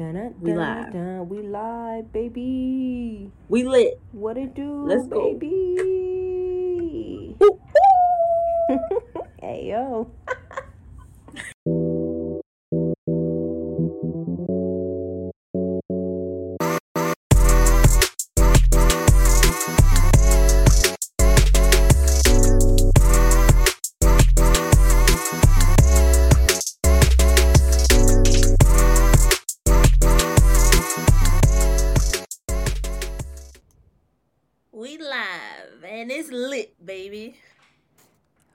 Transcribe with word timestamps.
Dun, 0.00 0.32
We 0.40 0.54
live. 0.56 0.94
we 1.28 1.42
live, 1.42 2.10
baby. 2.10 3.30
We 3.50 3.64
lit. 3.68 4.00
What 4.12 4.38
it 4.38 4.54
do, 4.54 4.86
Let's 4.88 5.06
go. 5.08 5.34
baby? 5.34 7.36
hey 9.42 9.68
yo. 9.68 10.10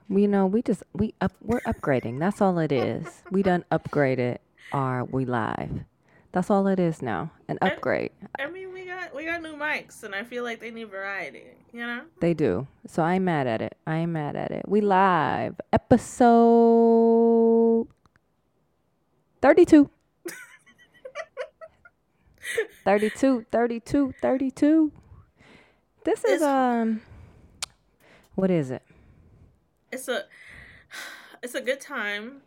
You 0.08 0.28
know, 0.28 0.46
we 0.46 0.62
just 0.62 0.82
we 0.92 1.14
up 1.20 1.32
we're 1.42 1.60
upgrading. 1.62 2.18
That's 2.20 2.40
all 2.40 2.58
it 2.58 2.70
is. 2.72 3.22
We 3.30 3.42
done 3.42 3.64
upgraded 3.72 4.38
our 4.72 5.04
we 5.04 5.24
live. 5.24 5.84
That's 6.32 6.50
all 6.50 6.66
it 6.68 6.78
is 6.78 7.02
now. 7.02 7.30
An 7.48 7.58
upgrade. 7.62 8.12
I 8.38 8.46
mean, 8.48 8.72
we 8.72 8.84
got 8.84 9.14
we 9.16 9.24
got 9.24 9.42
new 9.42 9.56
mics, 9.56 10.02
and 10.04 10.14
I 10.14 10.22
feel 10.22 10.44
like 10.44 10.60
they 10.60 10.70
need 10.70 10.90
variety. 10.90 11.44
You 11.72 11.80
know? 11.86 12.02
They 12.20 12.34
do. 12.34 12.66
So 12.86 13.02
I'm 13.02 13.24
mad 13.24 13.46
at 13.48 13.60
it. 13.62 13.76
I 13.86 13.96
am 13.96 14.12
mad 14.12 14.36
at 14.36 14.50
it. 14.52 14.68
We 14.68 14.80
live. 14.80 15.56
Episode 15.72 16.28
32. 19.42 19.90
32, 22.84 23.46
32, 23.50 24.14
32. 24.22 24.92
This 26.04 26.20
is 26.24 26.24
It's- 26.36 26.42
um 26.42 27.00
what 28.36 28.50
is 28.50 28.70
it? 28.70 28.82
It's 29.92 30.08
a 30.08 30.24
it's 31.42 31.54
a 31.54 31.60
good 31.60 31.80
time 31.80 32.42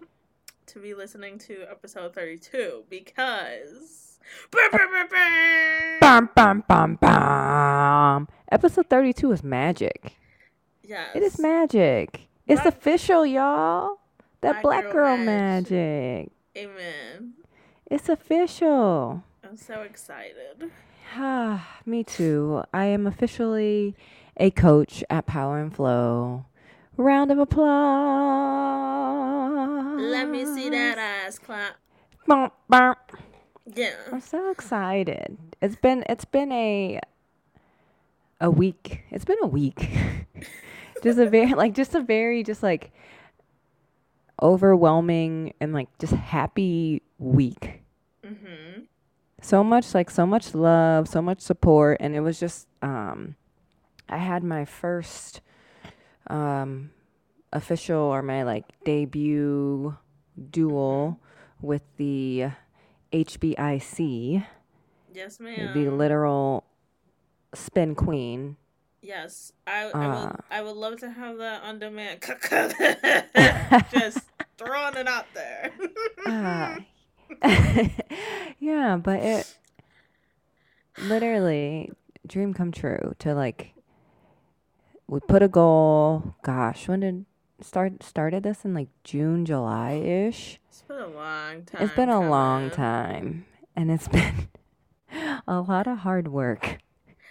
to 0.68 0.80
be 0.80 0.94
listening 0.94 1.38
to 1.40 1.64
episode 1.70 2.14
thirty 2.14 2.38
two 2.38 2.84
because. 2.90 4.06
Bum 6.02 6.30
bum 6.36 6.64
bum 6.68 6.96
bum. 7.02 8.28
Episode 8.52 8.86
32 8.88 9.32
is 9.32 9.44
magic. 9.44 10.18
Yes. 10.84 11.16
It 11.16 11.24
is 11.24 11.40
magic. 11.40 12.28
It's 12.48 12.62
Black- 12.62 12.76
official, 12.76 13.26
y'all. 13.26 13.98
That 14.42 14.62
Black 14.62 14.84
black, 14.84 14.84
girl 14.86 14.94
girl, 14.94 15.18
magic. 15.18 15.72
magic. 15.72 16.32
Amen. 16.58 17.34
It's 17.90 18.08
official. 18.08 19.24
I'm 19.44 19.58
so 19.58 19.82
excited. 19.82 20.70
Ah, 21.16 21.78
me 21.86 22.04
too. 22.04 22.64
I 22.72 22.86
am 22.86 23.08
officially 23.08 23.96
a 24.38 24.52
coach 24.52 25.04
at 25.10 25.26
Power 25.26 25.60
and 25.60 25.76
Flow. 25.76 26.46
Round 27.00 27.32
of 27.32 27.40
applause. 27.40 27.70
Let 30.02 30.30
me 30.30 30.44
see 30.44 30.68
that 30.70 30.98
ass 30.98 31.40
clap. 31.40 31.76
Bump, 32.28 32.52
bump. 32.68 33.00
Yeah. 33.74 33.96
I'm 34.12 34.20
so 34.20 34.52
excited. 34.52 35.38
It's 35.62 35.78
been 35.78 36.04
it's 36.10 36.26
been 36.26 36.52
a 36.52 37.00
a 38.42 38.52
week. 38.52 39.04
It's 39.12 39.24
been 39.24 39.38
a 39.42 39.48
week. 39.48 39.90
just 41.02 41.18
a 41.18 41.30
very 41.30 41.54
like 41.56 41.74
just 41.74 41.96
a 41.96 42.02
very 42.02 42.44
just 42.44 42.62
like 42.62 42.92
overwhelming 44.42 45.54
and 45.62 45.72
like 45.72 45.88
just 46.00 46.12
happy 46.12 47.02
week. 47.18 47.82
Mhm. 48.26 48.88
so 49.42 49.64
much 49.64 49.94
like 49.94 50.10
so 50.10 50.26
much 50.26 50.54
love 50.54 51.08
so 51.08 51.22
much 51.22 51.40
support 51.40 51.96
and 52.02 52.14
it 52.14 52.20
was 52.20 52.38
just 52.40 52.68
um 52.82 53.36
i 54.10 54.18
had 54.18 54.44
my 54.44 54.66
first 54.66 55.40
um 56.30 56.92
official 57.52 58.00
or 58.02 58.22
my 58.22 58.44
like 58.44 58.66
debut 58.84 59.98
duel 60.52 61.20
with 61.62 61.82
the 61.98 62.50
hbic 63.12 64.46
Yes, 65.14 65.40
ma'am. 65.40 65.74
the 65.74 65.90
literal 65.90 66.64
spin 67.54 67.96
queen 67.96 68.56
Yes, 69.02 69.54
I, 69.66 69.92
I 69.92 70.06
Uh. 70.06 70.22
would. 70.28 70.36
I 70.52 70.62
would 70.62 70.76
love 70.76 71.00
to 71.00 71.10
have 71.10 71.38
that 71.38 71.64
on 71.64 71.80
demand. 71.80 72.20
Just 73.92 74.20
throwing 74.58 74.96
it 74.98 75.08
out 75.08 75.26
there. 75.34 75.72
Ah. 76.28 76.78
yeah 78.60 78.98
but 78.98 79.20
it 79.22 79.48
literally 81.02 81.92
dream 82.28 82.54
come 82.54 82.72
true 82.74 83.14
to 83.20 83.34
like 83.34 83.72
we 85.10 85.20
put 85.20 85.42
a 85.42 85.48
goal 85.48 86.36
gosh 86.44 86.88
when 86.88 87.00
did 87.00 87.26
start 87.62 88.02
started 88.04 88.44
this 88.44 88.64
in 88.64 88.74
like 88.74 88.90
june 89.04 89.46
july 89.46 89.94
ish 89.94 90.60
it's 90.70 90.84
been 90.84 91.00
a 91.00 91.08
long 91.08 91.64
time. 91.64 91.82
it's 91.82 91.96
been 91.96 92.10
a 92.10 92.30
long 92.30 92.70
time 92.70 93.46
and 93.76 93.92
it's 93.92 94.08
been 94.10 94.48
a 95.48 95.60
lot 95.60 95.88
of 95.88 96.00
hard 96.00 96.28
work 96.28 96.80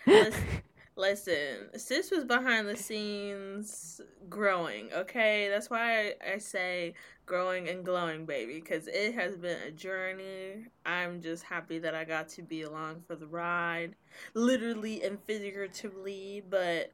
Listen, 0.09 0.45
listen, 0.97 1.79
sis 1.79 2.11
was 2.11 2.25
behind 2.25 2.69
the 2.69 2.77
scenes 2.77 4.01
growing. 4.29 4.91
Okay, 4.93 5.49
that's 5.49 5.71
why 5.71 5.99
I, 6.01 6.35
I 6.35 6.39
say 6.39 6.95
growing 7.27 7.69
and 7.69 7.85
glowing, 7.85 8.25
baby, 8.25 8.55
because 8.55 8.89
it 8.89 9.15
has 9.15 9.37
been 9.37 9.59
a 9.63 9.71
journey. 9.71 10.67
I'm 10.87 11.21
just 11.21 11.45
happy 11.45 11.79
that 11.81 11.95
I 11.95 12.05
got 12.05 12.29
to 12.31 12.43
be 12.43 12.63
along 12.63 13.03
for 13.07 13.17
the 13.17 13.27
ride, 13.27 13.97
literally 14.35 15.03
and 15.03 15.21
figuratively. 15.23 16.43
But 16.49 16.93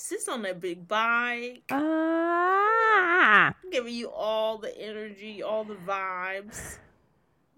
sis 0.00 0.28
on 0.28 0.42
that 0.42 0.60
big 0.60 0.86
bike. 0.88 1.64
ah 1.70 3.54
giving 3.70 3.94
you 3.94 4.10
all 4.10 4.58
the 4.58 4.76
energy, 4.80 5.42
all 5.42 5.64
the 5.64 5.74
vibes. 5.76 6.78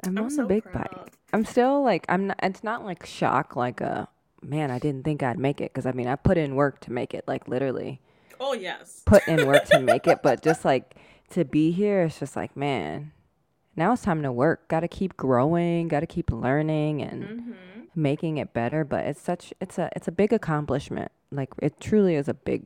i'm, 0.04 0.18
I'm 0.18 0.24
on 0.24 0.30
so 0.30 0.42
the 0.42 0.48
big 0.48 0.64
proud. 0.64 0.88
bike 0.90 1.12
i'm 1.32 1.44
still 1.44 1.82
like 1.82 2.04
i'm 2.08 2.26
not 2.26 2.38
it's 2.42 2.62
not 2.64 2.84
like 2.84 3.06
shock 3.06 3.56
like 3.56 3.80
a 3.80 4.08
man 4.42 4.70
i 4.70 4.78
didn't 4.78 5.04
think 5.04 5.22
i'd 5.22 5.38
make 5.38 5.60
it 5.60 5.72
because 5.72 5.86
i 5.86 5.92
mean 5.92 6.06
i 6.08 6.16
put 6.16 6.36
in 6.36 6.54
work 6.56 6.80
to 6.80 6.92
make 6.92 7.14
it 7.14 7.24
like 7.26 7.46
literally 7.48 8.00
Oh 8.40 8.54
yes. 8.54 9.02
put 9.06 9.26
in 9.28 9.46
work 9.46 9.64
to 9.66 9.78
make 9.78 10.08
it, 10.08 10.20
but 10.20 10.42
just 10.48 10.64
like 10.64 10.96
to 11.30 11.44
be 11.44 11.70
here, 11.70 12.02
it's 12.02 12.18
just 12.18 12.34
like, 12.34 12.56
man, 12.56 13.12
now 13.76 13.92
it's 13.92 14.02
time 14.02 14.20
to 14.22 14.32
work. 14.32 14.66
Got 14.66 14.80
to 14.80 14.88
keep 14.88 15.16
growing, 15.16 15.86
got 15.86 16.00
to 16.00 16.06
keep 16.08 16.32
learning 16.32 17.02
and 17.02 17.24
hmm 17.24 17.52
making 17.94 18.38
it 18.38 18.52
better. 18.52 18.82
But 18.84 19.04
it's 19.06 19.20
such, 19.20 19.54
it's 19.60 19.78
a, 19.78 19.90
it's 19.94 20.08
a 20.08 20.12
big 20.12 20.32
accomplishment. 20.32 21.12
Like 21.32 21.50
it 21.60 21.80
truly 21.80 22.14
is 22.14 22.28
a 22.28 22.34
big, 22.34 22.64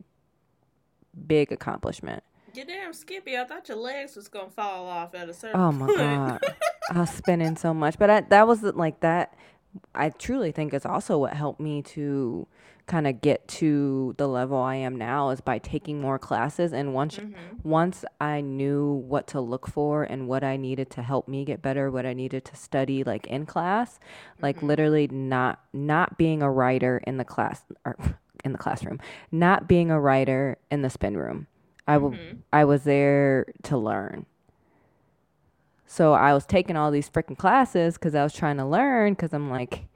big 1.27 1.53
accomplishment. 1.53 2.23
You 2.55 2.65
damn 2.65 2.93
Skippy. 2.93 3.37
I 3.37 3.45
thought 3.45 3.69
your 3.69 3.77
legs 3.79 4.17
was 4.17 4.29
gonna 4.29 4.51
fall 4.51 4.87
off 4.87 5.15
at 5.15 5.29
a 5.29 5.35
certain 5.35 5.61
Oh 5.61 5.73
my 5.73 5.87
point. 5.87 5.99
god, 5.99 6.41
I 6.91 7.01
was 7.01 7.11
spinning 7.11 7.57
so 7.57 7.75
much, 7.75 7.99
but 7.99 8.11
I, 8.11 8.21
that 8.23 8.47
was 8.47 8.63
like 8.63 9.01
that. 9.01 9.35
I 9.95 10.09
truly 10.09 10.53
think 10.53 10.73
it's 10.73 10.87
also 10.87 11.19
what 11.19 11.35
helped 11.35 11.61
me 11.61 11.83
to 11.83 12.47
kind 12.87 13.07
of 13.07 13.21
get 13.21 13.47
to 13.49 14.15
the 14.17 14.27
level 14.29 14.57
I 14.57 14.77
am 14.77 14.97
now 14.97 15.31
is 15.31 15.41
by 15.43 15.59
taking 15.59 16.01
more 16.01 16.19
classes. 16.19 16.73
And 16.73 16.95
once 16.95 17.17
Mhm. 17.19 17.35
once 17.63 18.05
I 18.21 18.41
knew 18.41 18.93
what 19.07 19.27
to 19.29 19.41
look 19.41 19.67
for 19.67 20.05
and 20.05 20.29
what 20.29 20.43
I 20.45 20.57
needed 20.57 20.89
to 20.91 21.03
help 21.03 21.29
me 21.29 21.45
get 21.45 21.61
better, 21.61 21.91
what 21.91 22.07
I 22.07 22.15
needed 22.15 22.45
to 22.47 22.57
study 22.57 23.05
like 23.05 23.27
in 23.27 23.45
class, 23.45 23.99
like 24.41 24.61
Mhm. 24.61 24.69
literally 24.69 25.09
not 25.09 25.61
not 25.75 26.17
being 26.17 26.43
a 26.43 26.51
writer 26.51 27.03
in 27.07 27.19
the 27.19 27.25
class 27.25 27.65
or 27.85 27.97
in 28.47 28.53
the 28.53 28.59
classroom, 28.59 28.99
not 29.31 29.69
being 29.69 29.91
a 29.91 30.01
writer 30.01 30.57
in 30.71 30.81
the 30.83 30.89
spin 30.91 31.17
room. 31.19 31.47
I 31.87 31.95
w- 31.95 32.17
Mhm. 32.17 32.39
I 32.53 32.65
was 32.65 32.85
there 32.85 33.47
to 33.65 33.77
learn. 33.77 34.25
So 35.87 36.15
I 36.15 36.33
was 36.33 36.47
taking 36.47 36.77
all 36.77 36.91
these 36.91 37.09
freaking 37.11 37.37
classes 37.39 37.97
cuz 37.99 38.15
I 38.15 38.23
was 38.23 38.33
trying 38.33 38.57
to 38.57 38.65
learn 38.65 39.15
cuz 39.15 39.33
I'm 39.33 39.51
like 39.51 39.87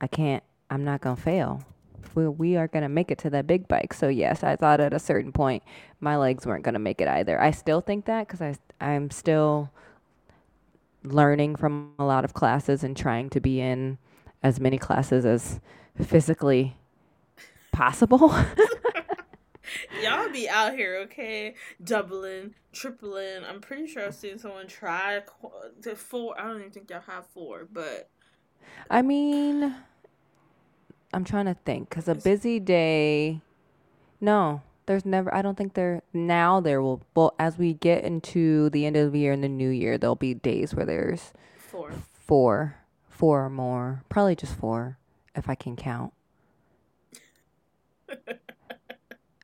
I 0.00 0.06
can't 0.06 0.42
I'm 0.70 0.84
not 0.84 1.00
going 1.00 1.16
to 1.16 1.22
fail. 1.22 1.62
We 2.14 2.28
we 2.28 2.56
are 2.56 2.68
going 2.68 2.82
to 2.82 2.88
make 2.88 3.10
it 3.10 3.18
to 3.18 3.30
that 3.30 3.46
big 3.46 3.66
bike. 3.68 3.92
So 3.92 4.08
yes, 4.08 4.42
I 4.44 4.56
thought 4.56 4.80
at 4.80 4.92
a 4.92 4.98
certain 4.98 5.32
point 5.32 5.62
my 6.00 6.16
legs 6.16 6.46
weren't 6.46 6.64
going 6.64 6.74
to 6.74 6.78
make 6.80 7.00
it 7.00 7.08
either. 7.08 7.40
I 7.40 7.50
still 7.50 7.80
think 7.80 8.04
that 8.06 8.28
I 8.40 8.54
I'm 8.80 9.10
still 9.10 9.70
learning 11.02 11.56
from 11.56 11.92
a 11.98 12.04
lot 12.04 12.24
of 12.24 12.34
classes 12.34 12.82
and 12.82 12.96
trying 12.96 13.30
to 13.30 13.40
be 13.40 13.60
in 13.60 13.98
as 14.42 14.60
many 14.60 14.78
classes 14.78 15.24
as 15.24 15.60
physically 16.00 16.76
possible. 17.76 18.34
Y'all 20.02 20.30
be 20.30 20.48
out 20.48 20.74
here, 20.74 20.96
okay? 21.04 21.54
Doubling, 21.82 22.54
tripling. 22.72 23.44
I'm 23.46 23.60
pretty 23.60 23.86
sure 23.86 24.04
I've 24.04 24.14
seen 24.14 24.38
someone 24.38 24.66
try 24.66 25.22
to 25.82 25.94
four. 25.94 26.40
I 26.40 26.44
don't 26.44 26.60
even 26.60 26.70
think 26.70 26.90
y'all 26.90 27.02
have 27.06 27.26
four, 27.26 27.66
but 27.70 28.08
I 28.88 29.02
mean, 29.02 29.74
I'm 31.12 31.24
trying 31.24 31.46
to 31.46 31.56
think 31.64 31.90
because 31.90 32.08
a 32.08 32.14
busy 32.14 32.60
day. 32.60 33.40
No, 34.20 34.62
there's 34.86 35.04
never. 35.04 35.34
I 35.34 35.42
don't 35.42 35.58
think 35.58 35.74
there 35.74 36.02
now. 36.12 36.60
There 36.60 36.80
will. 36.80 37.02
Well, 37.14 37.34
as 37.38 37.58
we 37.58 37.74
get 37.74 38.04
into 38.04 38.70
the 38.70 38.86
end 38.86 38.96
of 38.96 39.12
the 39.12 39.18
year 39.18 39.32
and 39.32 39.42
the 39.42 39.48
new 39.48 39.70
year, 39.70 39.98
there'll 39.98 40.14
be 40.14 40.34
days 40.34 40.74
where 40.74 40.86
there's 40.86 41.32
four. 41.56 41.92
four, 42.12 42.76
four 43.08 43.44
or 43.44 43.50
more, 43.50 44.04
probably 44.08 44.36
just 44.36 44.54
four 44.54 44.98
if 45.34 45.48
I 45.48 45.54
can 45.54 45.76
count. 45.76 46.12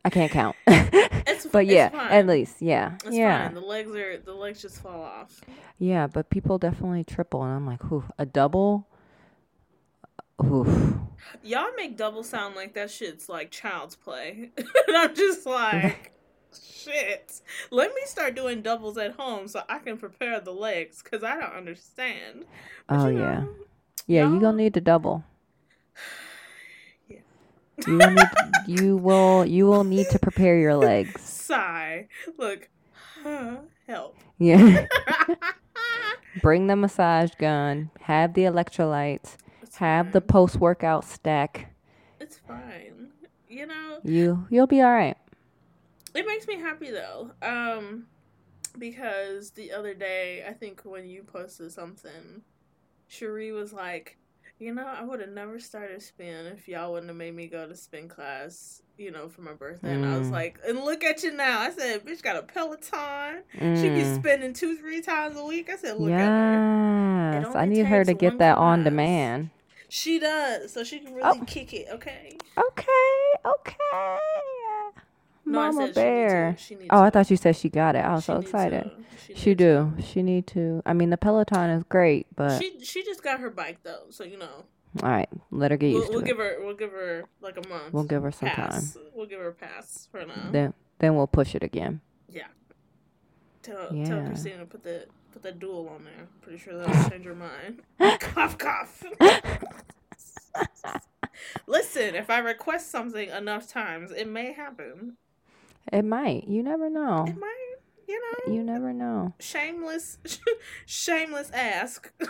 I 0.05 0.11
can't 0.11 0.31
count. 0.33 0.57
But 1.51 1.67
yeah, 1.67 1.91
at 2.11 2.27
least, 2.27 2.63
yeah. 2.63 2.95
It's 3.05 3.15
yeah. 3.15 3.47
fine. 3.49 3.55
The 3.55 3.61
legs 3.61 3.91
are 3.95 4.17
the 4.17 4.33
legs 4.33 4.63
just 4.63 4.81
fall 4.81 5.03
off. 5.03 5.43
Yeah, 5.79 6.07
but 6.07 6.31
people 6.31 6.57
definitely 6.57 7.05
triple 7.05 7.43
and 7.43 7.53
I'm 7.53 7.67
like, 7.67 7.85
"Ooh, 7.93 8.05
a 8.19 8.25
double?" 8.25 8.87
Oof. 10.43 10.95
Y'all 11.43 11.69
make 11.77 11.97
double 11.99 12.23
sound 12.25 12.57
like 12.57 12.75
that 12.75 12.91
shit's 12.91 13.29
like 13.29 13.51
child's 13.51 13.97
play. 13.97 14.51
and 14.57 14.97
I'm 14.97 15.15
just 15.15 15.45
like, 15.45 16.13
shit. 16.59 17.41
Let 17.71 17.95
me 17.95 18.01
start 18.07 18.35
doing 18.35 18.63
doubles 18.63 18.97
at 18.97 19.13
home 19.13 19.47
so 19.49 19.63
I 19.69 19.79
can 19.79 19.99
prepare 19.99 20.41
the 20.41 20.53
legs 20.53 21.03
because 21.03 21.23
I 21.23 21.39
don't 21.39 21.53
understand. 21.55 22.47
But 22.89 22.99
Oh 22.99 23.09
you 23.09 23.19
yeah. 23.19 23.41
know, 23.41 23.49
Yeah, 24.07 24.25
you 24.25 24.31
y'all- 24.33 24.41
gonna 24.41 24.57
need 24.57 24.75
to 24.75 24.81
double. 24.81 25.23
You 27.87 27.97
will 27.99 28.11
need 28.11 28.29
you 28.67 28.97
will 28.97 29.45
you 29.47 29.67
will 29.67 29.85
need 29.85 30.09
to 30.11 30.19
prepare 30.19 30.59
your 30.59 30.75
legs. 30.77 31.21
Sigh. 31.23 32.09
Look. 32.39 32.69
huh, 33.23 33.57
Help. 33.87 34.17
Yeah. 34.39 34.87
Bring 36.43 36.67
the 36.67 36.77
massage 36.77 37.33
gun, 37.39 37.91
have 38.01 38.35
the 38.35 38.43
electrolytes, 38.43 39.37
It's 39.63 39.77
have 39.77 40.13
the 40.13 40.21
post 40.21 40.57
workout 40.57 41.05
stack. 41.05 41.75
It's 42.21 42.39
fine. 42.39 43.11
You 43.49 43.67
know, 43.67 43.99
You 44.03 44.47
you'll 44.51 44.67
be 44.67 44.81
all 44.81 44.93
right. 44.93 45.17
it 46.15 46.27
makes 46.27 46.47
me 46.47 46.57
happy 46.59 46.91
though. 46.91 47.33
Um 47.43 48.07
because 48.79 49.51
the 49.51 49.73
other 49.73 49.93
day, 49.93 50.45
I 50.49 50.53
think 50.55 50.81
when 50.85 51.07
you 51.07 51.23
posted 51.23 51.71
something, 51.73 52.41
Cherie 53.09 53.53
was 53.53 53.73
like, 53.75 54.17
you 54.63 54.73
know, 54.73 54.87
I 54.87 55.03
would 55.03 55.19
have 55.19 55.31
never 55.31 55.59
started 55.59 56.01
spin 56.03 56.47
if 56.47 56.69
y'all 56.69 56.93
wouldn't 56.93 57.09
have 57.11 57.17
made 57.17 57.35
me 57.35 57.49
go 57.49 57.67
to 57.67 57.75
spin 57.75 58.09
class, 58.09 58.81
you 58.97 59.11
know, 59.11 59.29
for 59.29 59.41
my 59.43 59.55
birthday. 59.55 59.93
And 59.95 60.05
I 60.05 60.17
was 60.17 60.29
Mm. 60.29 60.33
like, 60.33 60.61
and 60.67 60.85
look 60.85 61.03
at 61.03 61.25
you 61.25 61.33
now. 61.33 61.59
I 61.61 61.71
said, 61.71 62.05
bitch 62.05 62.23
got 62.23 62.37
a 62.37 62.43
Peloton. 62.43 63.43
She 63.75 63.89
be 63.91 64.05
Mm. 64.05 64.15
spending 64.15 64.53
two, 64.53 64.77
three 64.77 65.03
times 65.03 65.37
a 65.37 65.45
week. 65.45 65.69
I 65.69 65.77
said, 65.77 65.99
look 65.99 66.13
at 66.13 66.29
her. 66.31 67.43
Yes. 67.43 67.57
I 67.57 67.65
need 67.67 67.87
her 67.87 68.05
to 68.05 68.15
get 68.15 68.39
that 68.39 68.57
on 68.57 68.85
demand. 68.85 69.51
She 69.89 70.19
does, 70.21 70.73
so 70.73 70.85
she 70.85 71.01
can 71.01 71.13
really 71.13 71.41
Oh. 71.41 71.45
kick 71.47 71.75
it, 71.75 71.89
okay? 71.91 72.39
Okay, 72.57 73.35
okay. 73.45 74.19
No, 75.45 75.73
Mama 75.73 75.93
bear. 75.93 76.57
Need 76.71 76.79
to. 76.81 76.87
Oh, 76.91 77.03
I 77.03 77.11
thought 77.11 77.31
you 77.31 77.37
said 77.37 77.57
she 77.57 77.69
got 77.69 77.97
it. 77.97 78.05
I 78.05 78.13
was 78.15 78.23
She 78.25 78.27
so 78.27 78.37
excited. 78.39 78.91
She, 79.27 79.35
She 79.35 79.51
need 79.51 79.59
to. 79.59 79.93
do. 79.97 80.03
She 80.03 80.23
need 80.23 80.47
to. 80.49 80.83
I 80.87 80.93
mean, 80.93 81.11
the 81.11 81.17
Peloton 81.17 81.71
is 81.71 81.85
great, 81.85 82.27
but 82.37 82.59
She 82.61 82.85
she 82.85 83.05
just 83.05 83.23
got 83.23 83.41
her 83.41 83.51
bike 83.51 83.79
though, 83.83 84.05
so 84.11 84.25
you 84.25 84.39
know 84.39 84.65
all 85.03 85.09
right, 85.09 85.29
let 85.51 85.71
her 85.71 85.77
get 85.77 85.93
we'll, 85.93 86.01
used 86.01 86.11
we'll 86.11 86.21
to 86.21 86.27
give 86.27 86.39
it. 86.39 86.43
her 86.43 86.65
we'll 86.65 86.75
give 86.75 86.93
her 86.93 87.25
like 87.41 87.57
a 87.57 87.67
month. 87.69 87.93
We'll 87.93 88.05
give 88.05 88.23
her 88.23 88.31
some 88.33 88.51
time. 88.51 88.83
We'll 89.15 89.27
give 89.27 89.41
her 89.41 89.49
a 89.49 89.55
pass 89.55 90.07
for 90.11 90.25
now. 90.27 90.51
Then 90.51 90.75
then 90.99 91.17
we'll 91.17 91.27
push 91.27 91.55
it 91.55 91.63
again. 91.63 92.03
Yeah. 92.29 92.49
Tell 93.63 93.89
tell 94.05 94.27
Christina 94.27 94.59
to 94.59 94.67
put 94.67 94.83
the 94.83 95.07
put 95.33 95.43
the 95.43 95.53
duel 95.53 95.89
on 95.89 96.05
there. 96.05 96.27
Pretty 96.43 96.59
sure 96.59 96.77
that'll 96.77 97.11
change 97.11 97.25
her 97.25 97.35
mind. 97.35 97.81
cough 98.21 98.59
cough. 98.59 99.03
Listen, 101.67 102.15
if 102.15 102.29
I 102.29 102.39
request 102.39 102.91
something 102.91 103.31
enough 103.31 103.67
times, 103.67 104.11
it 104.13 104.29
may 104.29 104.53
happen. 104.53 105.17
It 105.91 106.05
might. 106.05 106.47
You 106.49 106.63
never 106.63 106.91
know. 106.91 107.25
It 107.27 107.37
might, 107.39 107.75
you 108.09 108.21
know. 108.21 108.53
You 108.55 108.63
never 108.63 108.93
know. 108.93 109.33
shameless 109.41 110.19
shameless 110.87 111.51
ask. 111.53 112.13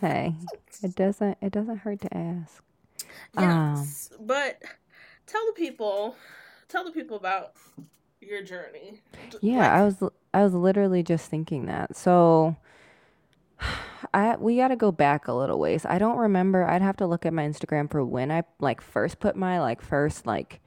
Hey, 0.00 0.34
it 0.82 0.94
doesn't. 0.94 1.36
It 1.42 1.52
doesn't 1.52 1.78
hurt 1.78 2.00
to 2.02 2.16
ask. 2.16 2.62
Um, 3.36 3.44
Yes, 3.76 4.10
but 4.18 4.62
tell 5.26 5.44
the 5.46 5.52
people, 5.52 6.16
tell 6.68 6.84
the 6.84 6.90
people 6.92 7.18
about 7.18 7.52
your 8.20 8.42
journey. 8.42 9.02
Yeah, 9.42 9.58
like- 9.58 9.70
I 9.70 9.84
was 9.84 10.02
I 10.32 10.42
was 10.42 10.54
literally 10.54 11.02
just 11.02 11.28
thinking 11.28 11.66
that. 11.66 11.96
So 11.96 12.56
I 14.14 14.36
we 14.36 14.56
got 14.56 14.68
to 14.68 14.76
go 14.76 14.90
back 14.90 15.28
a 15.28 15.34
little 15.34 15.58
ways. 15.58 15.84
I 15.84 15.98
don't 15.98 16.16
remember. 16.16 16.64
I'd 16.64 16.82
have 16.82 16.96
to 16.98 17.06
look 17.06 17.26
at 17.26 17.34
my 17.34 17.46
Instagram 17.46 17.90
for 17.90 18.02
when 18.04 18.30
I 18.32 18.44
like 18.58 18.80
first 18.80 19.20
put 19.20 19.36
my 19.36 19.60
like 19.60 19.82
first 19.82 20.24
like 20.26 20.60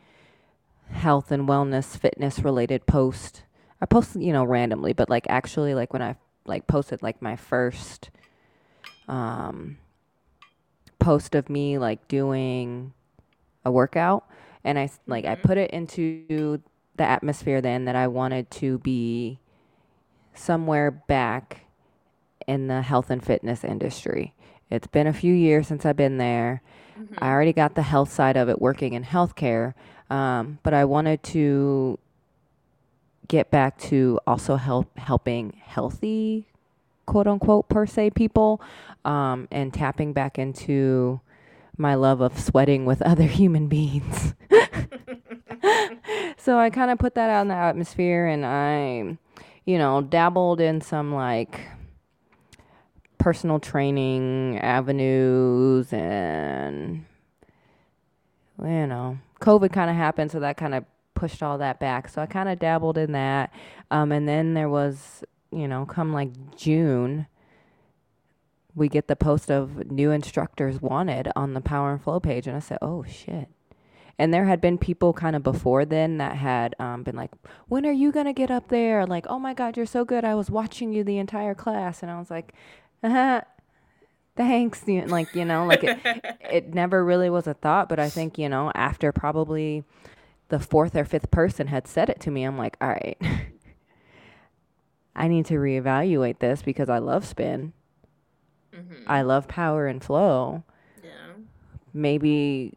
health 0.93 1.31
and 1.31 1.47
wellness 1.47 1.97
fitness 1.97 2.39
related 2.39 2.85
post. 2.85 3.43
I 3.81 3.85
posted, 3.85 4.23
you 4.23 4.31
know, 4.33 4.43
randomly, 4.43 4.93
but 4.93 5.09
like 5.09 5.25
actually 5.29 5.73
like 5.75 5.91
when 5.93 6.01
I 6.01 6.15
like 6.45 6.67
posted 6.67 7.01
like 7.03 7.21
my 7.21 7.35
first 7.35 8.09
um 9.07 9.77
post 10.99 11.35
of 11.35 11.49
me 11.49 11.77
like 11.77 12.07
doing 12.07 12.93
a 13.65 13.71
workout 13.71 14.25
and 14.63 14.79
I 14.79 14.89
like 15.07 15.25
I 15.25 15.35
Mhm. 15.35 15.43
put 15.43 15.57
it 15.57 15.71
into 15.71 16.61
the 16.95 17.03
atmosphere 17.03 17.59
then 17.61 17.85
that 17.85 17.95
I 17.95 18.07
wanted 18.07 18.49
to 18.51 18.77
be 18.79 19.39
somewhere 20.33 20.91
back 20.91 21.61
in 22.47 22.67
the 22.67 22.81
health 22.81 23.09
and 23.09 23.23
fitness 23.23 23.63
industry. 23.63 24.33
It's 24.69 24.87
been 24.87 25.07
a 25.07 25.13
few 25.13 25.33
years 25.33 25.67
since 25.67 25.85
I've 25.85 25.95
been 25.97 26.17
there. 26.17 26.61
Mhm. 26.97 27.17
I 27.21 27.29
already 27.31 27.53
got 27.53 27.75
the 27.75 27.81
health 27.83 28.11
side 28.11 28.37
of 28.37 28.49
it 28.49 28.61
working 28.61 28.93
in 28.93 29.03
healthcare, 29.03 29.73
um, 30.09 30.59
but 30.63 30.73
I 30.73 30.85
wanted 30.85 31.23
to 31.23 31.97
get 33.27 33.49
back 33.51 33.77
to 33.79 34.19
also 34.27 34.55
help 34.55 34.97
helping 34.97 35.53
healthy, 35.65 36.47
quote 37.05 37.27
unquote, 37.27 37.69
per 37.69 37.85
se 37.85 38.11
people, 38.11 38.61
um, 39.05 39.47
and 39.51 39.73
tapping 39.73 40.13
back 40.13 40.37
into 40.37 41.21
my 41.77 41.95
love 41.95 42.21
of 42.21 42.39
sweating 42.39 42.85
with 42.85 43.01
other 43.03 43.23
human 43.23 43.67
beings. 43.67 44.35
so 46.37 46.57
I 46.57 46.69
kind 46.69 46.91
of 46.91 46.99
put 46.99 47.15
that 47.15 47.29
out 47.29 47.41
in 47.41 47.47
the 47.47 47.55
atmosphere 47.55 48.27
and 48.27 48.45
I, 48.45 49.17
you 49.65 49.77
know, 49.77 50.01
dabbled 50.01 50.61
in 50.61 50.81
some 50.81 51.13
like 51.13 51.61
personal 53.17 53.59
training 53.59 54.59
avenues 54.59 55.93
and, 55.93 57.05
you 58.63 58.87
know, 58.87 59.19
COVID 59.41 59.71
kind 59.71 59.89
of 59.89 59.95
happened. 59.95 60.31
So 60.31 60.39
that 60.39 60.57
kind 60.57 60.73
of 60.73 60.85
pushed 61.13 61.43
all 61.43 61.57
that 61.57 61.79
back. 61.79 62.09
So 62.09 62.21
I 62.21 62.25
kind 62.25 62.49
of 62.49 62.59
dabbled 62.59 62.97
in 62.97 63.11
that. 63.11 63.51
Um, 63.91 64.11
and 64.11 64.27
then 64.27 64.53
there 64.53 64.69
was, 64.69 65.23
you 65.51 65.67
know, 65.67 65.85
come 65.85 66.13
like 66.13 66.55
June, 66.55 67.27
we 68.75 68.89
get 68.89 69.07
the 69.07 69.15
post 69.15 69.51
of 69.51 69.91
new 69.91 70.11
instructors 70.11 70.81
wanted 70.81 71.29
on 71.35 71.53
the 71.53 71.61
Power 71.61 71.91
and 71.91 72.01
Flow 72.01 72.19
page. 72.19 72.47
And 72.47 72.55
I 72.55 72.59
said, 72.59 72.79
oh 72.81 73.03
shit. 73.03 73.49
And 74.19 74.33
there 74.33 74.45
had 74.45 74.61
been 74.61 74.77
people 74.77 75.11
kind 75.11 75.35
of 75.35 75.43
before 75.43 75.85
then 75.85 76.17
that 76.17 76.35
had 76.35 76.75
um, 76.79 77.03
been 77.03 77.15
like, 77.15 77.31
when 77.67 77.85
are 77.85 77.91
you 77.91 78.11
going 78.11 78.27
to 78.27 78.33
get 78.33 78.51
up 78.51 78.67
there? 78.69 79.05
Like, 79.05 79.25
oh 79.27 79.39
my 79.39 79.53
God, 79.53 79.75
you're 79.75 79.85
so 79.87 80.05
good. 80.05 80.23
I 80.23 80.35
was 80.35 80.51
watching 80.51 80.93
you 80.93 81.03
the 81.03 81.17
entire 81.17 81.55
class. 81.55 82.03
And 82.03 82.11
I 82.11 82.19
was 82.19 82.29
like, 82.29 82.53
uh, 83.03 83.41
thanks. 84.35 84.83
You- 84.87 85.05
Like, 85.05 85.33
you 85.35 85.45
know, 85.45 85.65
like 85.65 85.83
it, 85.83 85.99
it 86.51 86.73
never 86.73 87.03
really 87.03 87.29
was 87.29 87.47
a 87.47 87.53
thought. 87.53 87.89
But 87.89 87.99
I 87.99 88.09
think, 88.09 88.37
you 88.37 88.49
know, 88.49 88.71
after 88.75 89.11
probably 89.11 89.83
the 90.49 90.59
fourth 90.59 90.95
or 90.95 91.05
fifth 91.05 91.31
person 91.31 91.67
had 91.67 91.87
said 91.87 92.09
it 92.09 92.19
to 92.21 92.31
me, 92.31 92.43
I'm 92.43 92.57
like, 92.57 92.77
all 92.81 92.89
right, 92.89 93.17
I 95.15 95.27
need 95.27 95.45
to 95.47 95.55
reevaluate 95.55 96.39
this 96.39 96.61
because 96.61 96.89
I 96.89 96.97
love 96.99 97.25
spin. 97.25 97.73
Mhm. 98.73 99.03
I 99.07 99.21
love 99.21 99.47
power 99.47 99.85
and 99.87 100.03
flow. 100.03 100.63
yeah. 101.03 101.09
Maybe 101.93 102.73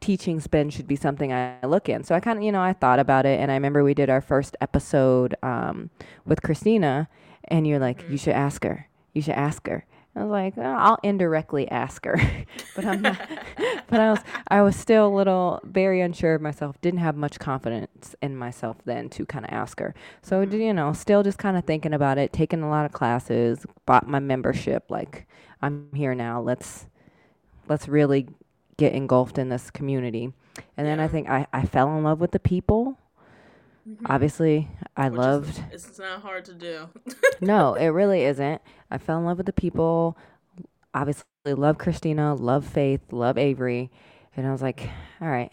teaching 0.00 0.40
spin 0.40 0.70
should 0.70 0.86
be 0.86 0.96
something 0.96 1.30
I 1.32 1.58
look 1.66 1.88
in. 1.90 2.04
So 2.04 2.14
I 2.14 2.20
kind 2.20 2.38
of, 2.38 2.42
you 2.42 2.50
know, 2.52 2.62
I 2.62 2.72
thought 2.72 2.98
about 2.98 3.26
it 3.26 3.38
and 3.38 3.50
I 3.50 3.54
remember 3.54 3.84
we 3.84 3.92
did 3.92 4.08
our 4.08 4.22
first 4.22 4.56
episode 4.62 5.34
um, 5.42 5.90
with 6.24 6.40
Christina 6.42 7.06
and 7.44 7.66
you're 7.66 7.78
like, 7.78 8.08
you 8.08 8.16
should 8.16 8.32
ask 8.32 8.64
her. 8.64 8.88
You 9.20 9.24
should 9.24 9.34
ask 9.34 9.68
her. 9.68 9.84
I 10.16 10.22
was 10.22 10.30
like, 10.30 10.54
"Oh, 10.56 10.62
I'll 10.62 10.98
indirectly 11.02 11.70
ask 11.70 12.06
her, 12.06 12.18
but 12.74 12.86
I'm 12.86 13.02
not. 13.02 13.18
but 13.86 14.00
I 14.00 14.10
was, 14.12 14.20
I 14.48 14.62
was 14.62 14.74
still 14.74 15.06
a 15.08 15.14
little 15.14 15.60
very 15.62 16.00
unsure 16.00 16.36
of 16.36 16.40
myself. 16.40 16.80
Didn't 16.80 17.00
have 17.00 17.16
much 17.16 17.38
confidence 17.38 18.14
in 18.22 18.34
myself 18.34 18.78
then 18.86 19.10
to 19.10 19.26
kind 19.26 19.44
of 19.44 19.52
ask 19.52 19.78
her. 19.78 19.94
So 20.22 20.46
Mhm. 20.46 20.58
you 20.58 20.72
know, 20.72 20.94
still 20.94 21.22
just 21.22 21.36
kind 21.36 21.58
of 21.58 21.64
thinking 21.66 21.92
about 21.92 22.16
it. 22.16 22.32
Taking 22.32 22.62
a 22.62 22.70
lot 22.70 22.86
of 22.86 22.92
classes. 22.92 23.66
Bought 23.84 24.08
my 24.08 24.20
membership. 24.20 24.84
Like 24.88 25.26
I'm 25.60 25.88
here 25.94 26.14
now. 26.14 26.40
Let's 26.40 26.86
let's 27.68 27.86
really 27.86 28.26
get 28.78 28.94
engulfed 28.94 29.36
in 29.36 29.50
this 29.50 29.70
community. 29.70 30.32
And 30.78 30.86
then 30.86 30.98
I 30.98 31.08
think 31.08 31.28
I, 31.28 31.46
I 31.52 31.66
fell 31.66 31.94
in 31.94 32.04
love 32.04 32.22
with 32.22 32.30
the 32.30 32.40
people. 32.40 32.96
Mhm. 33.90 33.96
Obviously, 34.06 34.68
I 34.96 35.04
Which 35.08 35.12
is- 35.12 35.18
loved 35.18 35.62
it's 35.72 35.98
not 35.98 36.20
hard 36.22 36.44
to 36.46 36.54
do. 36.54 36.88
no, 37.40 37.74
it 37.74 37.88
really 38.00 38.22
isn't. 38.24 38.60
I 38.90 38.98
fell 38.98 39.18
in 39.18 39.24
love 39.24 39.36
with 39.38 39.46
the 39.46 39.52
people. 39.52 40.16
Obviously, 40.94 41.24
love 41.46 41.78
Christina, 41.78 42.34
love 42.34 42.66
Faith, 42.66 43.12
love 43.12 43.38
Avery, 43.38 43.90
and 44.36 44.46
I 44.46 44.50
was 44.52 44.62
like, 44.62 44.88
all 45.20 45.28
right, 45.28 45.52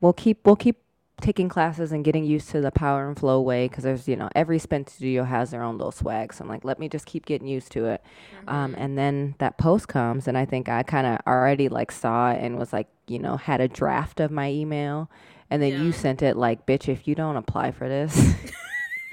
we'll 0.00 0.12
keep 0.12 0.44
we'll 0.44 0.56
keep 0.56 0.78
taking 1.20 1.48
classes 1.48 1.92
and 1.92 2.04
getting 2.04 2.24
used 2.24 2.48
to 2.50 2.60
the 2.60 2.72
power 2.72 3.06
and 3.06 3.16
flow 3.16 3.40
way 3.40 3.68
because 3.68 3.84
there's 3.84 4.08
you 4.08 4.16
know 4.16 4.28
every 4.34 4.58
spin 4.58 4.84
studio 4.84 5.22
has 5.22 5.52
their 5.52 5.62
own 5.62 5.78
little 5.78 5.92
swag 5.92 6.32
so 6.34 6.42
i'm 6.42 6.48
like 6.48 6.64
let 6.64 6.80
me 6.80 6.88
just 6.88 7.06
keep 7.06 7.24
getting 7.26 7.46
used 7.46 7.70
to 7.70 7.84
it 7.84 8.02
um, 8.48 8.74
and 8.76 8.98
then 8.98 9.36
that 9.38 9.56
post 9.56 9.86
comes 9.86 10.26
and 10.26 10.36
i 10.36 10.44
think 10.44 10.68
i 10.68 10.82
kind 10.82 11.06
of 11.06 11.18
already 11.24 11.68
like 11.68 11.92
saw 11.92 12.32
it 12.32 12.40
and 12.42 12.58
was 12.58 12.72
like 12.72 12.88
you 13.06 13.20
know 13.20 13.36
had 13.36 13.60
a 13.60 13.68
draft 13.68 14.18
of 14.18 14.32
my 14.32 14.50
email 14.50 15.08
and 15.50 15.62
then 15.62 15.72
Yeah. 15.72 15.82
you 15.82 15.92
sent 15.92 16.22
it 16.22 16.36
like 16.36 16.66
bitch 16.66 16.88
if 16.88 17.06
you 17.06 17.14
don't 17.14 17.36
apply 17.36 17.70
for 17.72 17.88
this. 17.88 18.34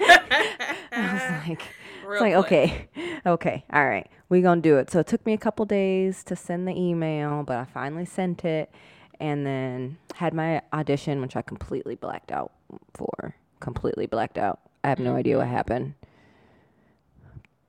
I 0.00 1.12
was 1.12 1.22
like 1.48 1.62
Real 2.04 2.12
it's 2.14 2.20
like 2.22 2.46
quick. 2.46 2.88
okay 2.94 3.20
okay 3.26 3.64
all 3.72 3.86
right 3.86 4.08
we 4.28 4.40
gonna 4.42 4.60
do 4.60 4.78
it. 4.78 4.90
So 4.90 5.00
it 5.00 5.06
took 5.06 5.24
me 5.26 5.32
a 5.32 5.38
couple 5.38 5.64
days 5.66 6.22
to 6.24 6.36
send 6.36 6.66
the 6.66 6.72
email 6.72 7.42
but 7.42 7.56
i 7.56 7.64
finally 7.64 8.04
sent 8.06 8.44
it 8.44 8.70
and 9.18 9.44
then 9.46 9.98
had 10.14 10.32
my 10.34 10.62
audition 10.72 11.20
which 11.20 11.36
i 11.36 11.42
completely 11.42 11.94
blacked 11.94 12.32
out 12.32 12.52
for 12.94 13.34
completely 13.60 14.06
blacked 14.06 14.38
out. 14.38 14.60
I 14.82 14.88
have 14.88 14.98
no 14.98 15.14
idea 15.16 15.36
what 15.36 15.46
mm-hmm. 15.46 15.54
happened. 15.54 15.94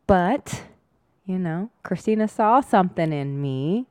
But 0.07 0.63
you 1.25 1.37
know 1.39 1.69
christina 1.83 2.27
saw 2.27 2.61
something 2.61 3.11
in 3.13 3.41
me. 3.41 3.87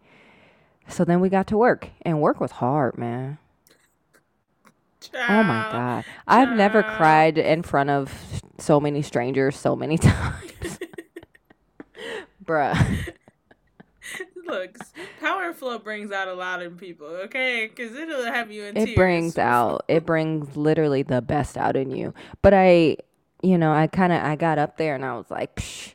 So 0.89 1.05
then 1.05 1.21
we 1.21 1.29
got 1.29 1.47
to 1.49 1.57
work 1.57 1.89
and 2.03 2.21
work 2.21 2.41
was 2.41 2.51
hard 2.53 2.99
man 2.99 3.39
oh 5.15 5.43
my 5.43 5.69
god. 5.73 6.05
I've 6.27 6.57
never 6.57 6.83
cried 6.83 7.39
in 7.39 7.63
front 7.63 7.91
of 7.91 8.13
so 8.59 8.81
many 8.81 9.03
strangers 9.03 9.57
so 9.57 9.75
many 9.75 9.99
times. 9.99 10.53
Bruh. 12.45 13.15
Look, 14.45 14.79
power 15.21 15.53
flow 15.53 15.79
brings 15.79 16.11
out 16.11 16.27
a 16.27 16.35
lot 16.35 16.63
in 16.63 16.77
people, 16.77 17.07
okay? 17.07 17.69
Because 17.69 17.95
it'll 17.95 18.25
have 18.25 18.51
you 18.51 18.65
in 18.65 18.77
it 18.77 18.87
tears. 18.87 18.89
It 18.91 18.97
brings 18.97 19.39
out 19.39 19.85
it 19.87 20.05
brings 20.05 20.57
literally 20.57 21.03
the 21.03 21.23
best 21.23 21.57
out 21.57 21.77
in 21.77 21.91
you. 21.91 22.13
But 22.43 22.55
i 22.55 22.97
you 23.43 23.57
know 23.57 23.73
i 23.73 23.87
kind 23.87 24.13
of 24.13 24.23
i 24.23 24.37
got 24.37 24.59
up 24.59 24.77
there 24.77 24.95
and 24.95 25.03
i 25.03 25.17
was 25.17 25.31
like 25.31 25.57
Psh, 25.57 25.95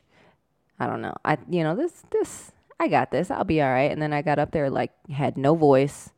i 0.80 0.86
don't 0.86 1.00
know. 1.02 1.14
I 1.24 1.38
you 1.48 1.62
know 1.62 1.76
this 1.76 2.02
this 2.10 2.52
i 2.80 2.88
got 2.88 3.10
this. 3.10 3.30
I'll 3.30 3.44
be 3.44 3.60
all 3.60 3.70
right. 3.70 3.90
And 3.90 4.00
then 4.00 4.12
i 4.12 4.22
got 4.22 4.38
up 4.38 4.52
there 4.52 4.70
like 4.70 4.92
had 5.10 5.36
no 5.36 5.54
voice 5.54 6.10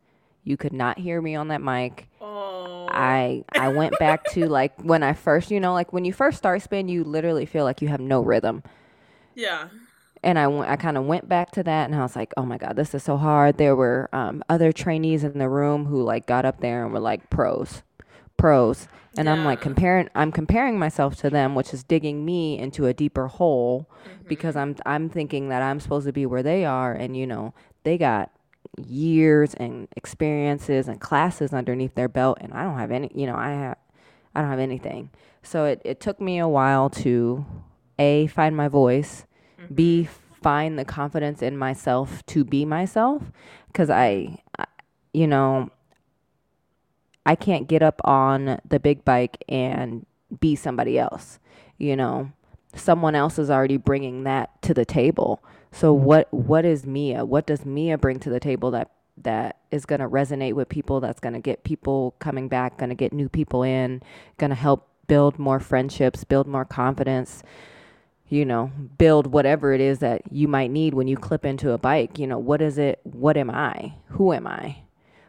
you 0.49 0.57
could 0.57 0.73
not 0.73 0.99
hear 0.99 1.21
me 1.21 1.35
on 1.35 1.49
that 1.49 1.61
mic 1.62 2.09
Oh. 2.21 2.88
i 2.90 3.45
i 3.55 3.69
went 3.69 3.99
back 3.99 4.25
to 4.33 4.49
like 4.59 4.73
when 4.83 5.02
i 5.02 5.12
first 5.12 5.50
you 5.50 5.61
know 5.61 5.73
like 5.75 5.93
when 5.93 6.05
you 6.05 6.12
first 6.12 6.38
start 6.38 6.62
spin 6.62 6.88
you 6.88 7.05
literally 7.05 7.47
feel 7.47 7.64
like 7.64 7.81
you 7.83 7.88
have 7.88 8.00
no 8.00 8.21
rhythm 8.23 8.62
Yeah. 9.35 9.69
and 10.25 10.38
I 10.38 10.47
went- 10.49 10.69
I 10.71 10.76
kind 10.76 10.97
of 10.99 11.05
went 11.07 11.28
back 11.28 11.52
to 11.52 11.62
that, 11.62 11.85
and 11.88 11.95
I 11.95 12.02
was 12.02 12.17
like, 12.17 12.33
oh 12.37 12.45
my 12.45 12.59
god, 12.59 12.75
this 12.75 12.93
is 12.93 13.05
so 13.05 13.17
hard. 13.17 13.57
There 13.57 13.76
were 13.76 14.09
um, 14.12 14.43
other 14.49 14.73
trainees 14.73 15.23
in 15.23 15.38
the 15.38 15.49
room 15.49 15.87
who 15.87 16.02
like 16.02 16.26
got 16.26 16.45
up 16.45 16.59
there 16.61 16.83
and 16.85 16.93
were 16.93 16.99
like 16.99 17.31
pros, 17.31 17.83
pros, 18.37 18.88
and 19.17 19.28
I'm 19.31 19.45
like 19.45 19.61
comparing. 19.61 20.09
I'm 20.17 20.33
comparing 20.33 20.76
myself 20.76 21.14
to 21.23 21.31
them, 21.31 21.55
which 21.55 21.73
is 21.73 21.85
digging 21.85 22.25
me 22.25 22.59
into 22.59 22.87
a 22.87 22.93
deeper 22.93 23.28
hole 23.28 23.87
because 24.26 24.57
I'm 24.57 24.75
I'm 24.85 25.09
thinking 25.09 25.50
that 25.50 25.62
I'm 25.62 25.78
supposed 25.78 26.07
to 26.07 26.12
be 26.12 26.26
where 26.26 26.43
they 26.43 26.64
are, 26.64 26.93
and 26.93 27.17
you 27.17 27.26
know 27.26 27.55
they 27.85 27.97
got 27.97 28.31
years 28.87 29.54
and 29.54 29.88
experiences 29.97 30.88
and 30.88 31.00
classes 31.00 31.52
underneath 31.52 31.94
their 31.94 32.08
belt, 32.08 32.38
and 32.40 32.52
I 32.52 32.62
don't 32.62 32.78
have 32.78 32.90
any. 32.90 33.11
You 33.14 33.26
know, 33.26 33.37
I 33.37 33.50
have 33.50 33.78
I 34.35 34.40
don't 34.40 34.50
have 34.50 34.61
anything. 34.61 35.11
So 35.42 35.64
it, 35.64 35.80
it 35.85 36.00
took 36.00 36.20
me 36.20 36.38
a 36.38 36.49
while 36.49 36.90
to 36.90 37.44
a 37.99 38.26
find 38.28 38.56
my 38.56 38.68
voice 38.68 39.25
b 39.75 40.02
mm-hmm. 40.02 40.42
find 40.42 40.78
the 40.78 40.85
confidence 40.85 41.42
in 41.42 41.56
myself 41.56 42.25
to 42.26 42.44
be 42.44 42.64
myself 42.64 43.23
because 43.66 43.90
I, 43.90 44.38
I 44.58 44.66
you 45.12 45.26
know 45.26 45.70
i 47.26 47.35
can't 47.35 47.68
get 47.68 47.82
up 47.82 48.00
on 48.04 48.61
the 48.66 48.78
big 48.78 49.04
bike 49.04 49.42
and 49.49 50.06
be 50.40 50.54
somebody 50.54 50.99
else 50.99 51.38
you 51.76 51.97
know 51.97 52.30
someone 52.75 53.14
else 53.14 53.38
is 53.38 53.50
already 53.50 53.76
bringing 53.76 54.25
that 54.25 54.61
to 54.62 54.75
the 54.75 54.85
table 54.85 55.42
so 55.73 55.93
what 55.93 56.33
what 56.33 56.65
is 56.65 56.87
mia 56.87 57.25
what 57.25 57.47
does 57.47 57.65
mia 57.65 57.97
bring 57.99 58.19
to 58.19 58.31
the 58.31 58.41
table 58.41 58.71
that 58.71 58.91
that 59.17 59.59
is 59.71 59.85
going 59.85 60.01
to 60.01 60.09
resonate 60.09 60.53
with 60.53 60.69
people 60.69 61.01
that's 61.01 61.21
going 61.21 61.33
to 61.33 61.41
get 61.41 61.65
people 61.65 62.15
coming 62.19 62.49
back 62.49 62.79
going 62.79 62.89
to 62.89 62.95
get 62.95 63.13
new 63.13 63.29
people 63.29 63.63
in 63.63 64.01
going 64.37 64.51
to 64.51 64.57
help 64.57 64.89
build 65.07 65.39
more 65.39 65.59
friendships 65.59 66.25
build 66.25 66.47
more 66.47 66.65
confidence 66.65 67.43
you 68.29 68.45
know, 68.45 68.71
build 68.99 69.27
whatever 69.27 69.73
it 69.73 69.81
is 69.81 70.01
that 70.01 70.23
you 70.31 70.49
might 70.49 70.71
need 70.71 70.95
when 70.95 71.09
you 71.09 71.17
clip 71.17 71.45
into 71.45 71.73
a 71.73 71.79
bike. 71.79 72.19
You 72.19 72.27
know, 72.27 72.39
what 72.39 72.61
is 72.61 72.79
it? 72.79 73.01
What 73.05 73.37
am 73.37 73.51
I? 73.51 73.95
Who 74.09 74.33
am 74.33 74.47
I? 74.47 74.79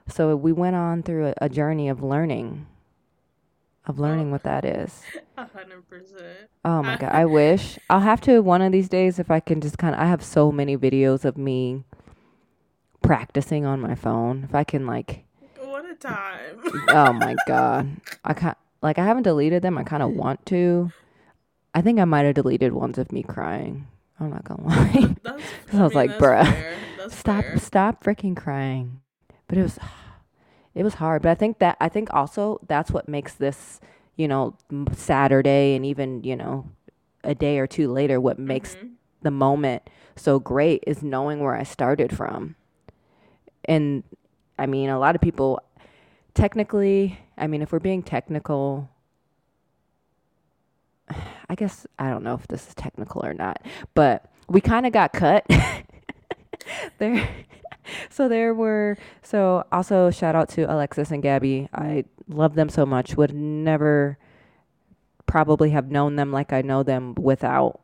So 0.07 0.35
we 0.35 0.51
went 0.51 0.75
on 0.75 1.03
through 1.03 1.27
a, 1.27 1.33
a 1.43 1.49
journey 1.49 1.87
of 1.87 2.03
learning, 2.03 2.67
of 3.89 3.99
learning 3.99 4.31
what 4.31 4.43
that 4.43 4.63
is. 4.63 5.01
A 5.37 5.47
hundred 5.47 5.87
percent. 5.89 6.47
Oh 6.63 6.81
my 6.81 6.95
God. 6.95 7.11
I 7.11 7.25
wish 7.39 7.77
I'll 7.89 7.99
have 7.99 8.21
to 8.21 8.39
one 8.41 8.61
of 8.61 8.71
these 8.71 8.87
days 8.87 9.19
if 9.19 9.29
I 9.29 9.39
can 9.39 9.59
just 9.59 9.77
kind 9.77 9.93
of, 9.95 9.99
I 10.01 10.05
have 10.05 10.23
so 10.23 10.51
many 10.51 10.77
videos 10.77 11.25
of 11.25 11.37
me 11.37 11.83
practicing 13.01 13.65
on 13.65 13.81
my 13.81 13.95
phone. 13.95 14.43
If 14.43 14.55
I 14.55 14.63
can, 14.63 14.85
like, 14.85 15.25
What 15.59 15.89
a 15.89 15.95
time. 15.95 16.61
oh 16.89 17.13
my 17.13 17.35
God. 17.47 17.89
I 18.23 18.33
can't, 18.33 18.57
like, 18.81 18.97
I 18.99 19.05
haven't 19.05 19.23
deleted 19.23 19.61
them. 19.63 19.77
I 19.77 19.83
kind 19.83 20.03
of 20.03 20.11
want 20.11 20.45
to. 20.47 20.91
I 21.73 21.81
think 21.81 21.99
I 21.99 22.05
might 22.05 22.25
have 22.25 22.35
deleted 22.35 22.73
ones 22.73 22.97
of 22.97 23.11
me 23.11 23.23
crying. 23.23 23.87
I'm 24.19 24.29
not 24.29 24.43
gonna 24.43 24.63
lie. 24.67 25.15
That's, 25.23 25.43
I 25.73 25.83
was 25.83 25.93
like, 25.93 26.11
bruh, 26.17 26.73
stop 27.09 27.43
fair. 27.43 27.57
stop 27.57 28.03
freaking 28.03 28.35
crying 28.35 29.01
but 29.49 29.57
it 29.57 29.63
was 29.63 29.77
it 30.75 30.83
was 30.83 30.95
hard 30.95 31.21
but 31.21 31.29
i 31.29 31.35
think 31.35 31.59
that 31.59 31.75
i 31.79 31.89
think 31.89 32.13
also 32.13 32.59
that's 32.67 32.91
what 32.91 33.07
makes 33.07 33.33
this 33.33 33.79
you 34.15 34.27
know 34.27 34.55
saturday 34.93 35.75
and 35.75 35.85
even 35.85 36.23
you 36.23 36.35
know 36.35 36.65
a 37.23 37.33
day 37.35 37.57
or 37.59 37.67
two 37.67 37.91
later 37.91 38.19
what 38.21 38.39
makes 38.39 38.75
Mhm. 38.75 38.91
the 39.21 39.31
moment 39.31 39.89
so 40.15 40.39
great 40.39 40.83
is 40.87 41.01
knowing 41.03 41.39
where 41.41 41.55
i 41.55 41.63
started 41.63 42.15
from 42.15 42.55
and 43.65 44.03
i 44.57 44.65
mean 44.65 44.89
a 44.89 44.99
lot 44.99 45.15
of 45.15 45.21
people 45.21 45.61
technically 46.33 47.17
i 47.37 47.47
mean 47.47 47.61
if 47.61 47.71
we're 47.71 47.79
being 47.79 48.03
technical 48.03 48.89
i 51.49 51.55
guess 51.55 51.85
i 51.97 52.09
don't 52.09 52.23
know 52.23 52.35
if 52.35 52.47
this 52.47 52.67
is 52.67 52.75
technical 52.75 53.25
or 53.25 53.33
not 53.33 53.61
but 53.95 54.25
we 54.47 54.61
kind 54.61 54.85
of 54.85 54.93
got 54.93 55.11
cut 55.13 55.45
there 56.99 57.27
so 58.09 58.27
there 58.27 58.53
were 58.53 58.97
so 59.21 59.63
also 59.71 60.11
shout 60.11 60.35
out 60.35 60.49
to 60.49 60.63
alexis 60.71 61.11
and 61.11 61.23
gabby. 61.23 61.69
I 61.73 62.05
love 62.27 62.55
them 62.55 62.69
so 62.69 62.85
much. 62.85 63.15
Would 63.15 63.33
never 63.33 64.17
probably 65.25 65.69
have 65.69 65.91
known 65.91 66.15
them 66.15 66.31
like 66.31 66.51
i 66.51 66.59
know 66.59 66.81
them 66.81 67.13
without 67.13 67.81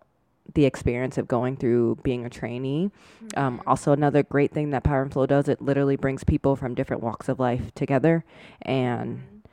the 0.54 0.66
experience 0.66 1.18
of 1.18 1.28
going 1.28 1.58
through 1.58 1.98
being 2.04 2.26
a 2.26 2.30
trainee. 2.30 2.92
Um, 3.36 3.62
also 3.66 3.92
another 3.92 4.24
great 4.24 4.52
thing 4.52 4.70
that 4.72 4.84
power 4.84 5.02
and 5.02 5.12
flow 5.12 5.26
does 5.26 5.50
it 5.50 5.62
literally 5.62 5.96
brings 5.96 6.24
people 6.24 6.56
from 6.56 6.76
different 6.76 7.02
walks 7.02 7.28
of 7.28 7.40
life 7.40 7.74
together. 7.74 8.24
And 8.62 9.44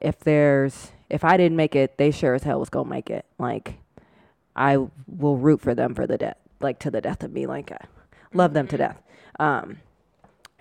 if 0.00 0.18
there's 0.20 0.92
if 1.08 1.24
i 1.24 1.36
didn't 1.36 1.56
make 1.56 1.74
it 1.74 1.98
they 1.98 2.10
sure 2.10 2.34
as 2.34 2.42
hell 2.44 2.60
was 2.60 2.68
gonna 2.68 2.88
make 2.88 3.10
it. 3.10 3.24
Like 3.38 3.78
i 4.54 4.76
will 5.06 5.36
root 5.36 5.60
for 5.60 5.74
them 5.74 5.94
for 5.94 6.06
the 6.06 6.18
death 6.18 6.36
like 6.60 6.78
to 6.80 6.90
the 6.90 7.00
death 7.00 7.22
of 7.22 7.32
me 7.32 7.46
like 7.46 7.72
love 8.34 8.52
them 8.54 8.66
to 8.66 8.76
death 8.76 9.02
um 9.40 9.78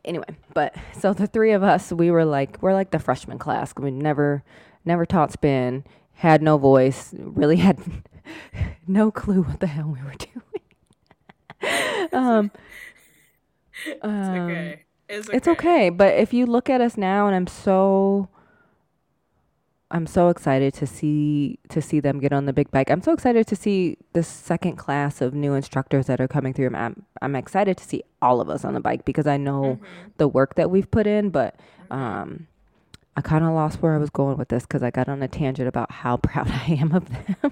anyway 0.05 0.25
but 0.53 0.75
so 0.97 1.13
the 1.13 1.27
three 1.27 1.51
of 1.51 1.63
us 1.63 1.91
we 1.91 2.09
were 2.11 2.25
like 2.25 2.57
we're 2.61 2.73
like 2.73 2.91
the 2.91 2.99
freshman 2.99 3.37
class 3.37 3.73
we 3.77 3.91
never 3.91 4.43
never 4.85 5.05
taught 5.05 5.31
spin 5.31 5.83
had 6.15 6.41
no 6.41 6.57
voice 6.57 7.13
really 7.17 7.57
had 7.57 7.79
no 8.87 9.11
clue 9.11 9.41
what 9.43 9.59
the 9.59 9.67
hell 9.67 9.87
we 9.87 10.01
were 10.03 10.15
doing 11.61 12.09
um 12.13 12.51
It's 13.85 13.99
um, 14.03 14.35
okay. 14.49 14.83
It's 15.09 15.27
okay. 15.27 15.37
it's 15.37 15.47
okay 15.47 15.89
but 15.89 16.15
if 16.15 16.33
you 16.33 16.45
look 16.45 16.69
at 16.69 16.81
us 16.81 16.97
now 16.97 17.27
and 17.27 17.35
i'm 17.35 17.47
so 17.47 18.29
i'm 19.91 20.07
so 20.07 20.29
excited 20.29 20.73
to 20.73 20.87
see 20.87 21.59
to 21.69 21.81
see 21.81 21.99
them 21.99 22.19
get 22.19 22.31
on 22.33 22.45
the 22.45 22.53
big 22.53 22.71
bike. 22.71 22.89
I'm 22.89 23.01
so 23.01 23.11
excited 23.13 23.45
to 23.47 23.55
see 23.55 23.97
the 24.13 24.23
second 24.23 24.75
class 24.77 25.21
of 25.21 25.33
new 25.33 25.53
instructors 25.53 26.05
that 26.07 26.19
are 26.19 26.27
coming 26.27 26.53
through. 26.53 26.73
I'm, 26.75 27.05
I'm 27.21 27.35
excited 27.35 27.77
to 27.77 27.83
see 27.83 28.03
all 28.21 28.41
of 28.41 28.49
us 28.49 28.63
on 28.65 28.73
the 28.73 28.79
bike 28.79 29.03
because 29.05 29.27
i 29.27 29.37
know 29.37 29.61
Mhm. 29.79 29.79
the 30.17 30.27
work 30.27 30.55
that 30.55 30.69
we've 30.71 30.89
put 30.89 31.07
in 31.07 31.29
but 31.29 31.59
um 31.89 32.47
i 33.17 33.21
kind 33.21 33.43
of 33.43 33.51
lost 33.53 33.81
where 33.81 33.93
i 33.95 33.97
was 33.97 34.09
going 34.09 34.37
with 34.37 34.47
this 34.49 34.63
because 34.63 34.81
i 34.83 34.91
got 34.91 35.09
on 35.09 35.21
a 35.23 35.27
tangent 35.27 35.67
about 35.67 35.91
how 35.91 36.17
proud 36.27 36.47
i 36.49 36.65
am 36.79 36.91
of 36.93 37.09
them 37.09 37.51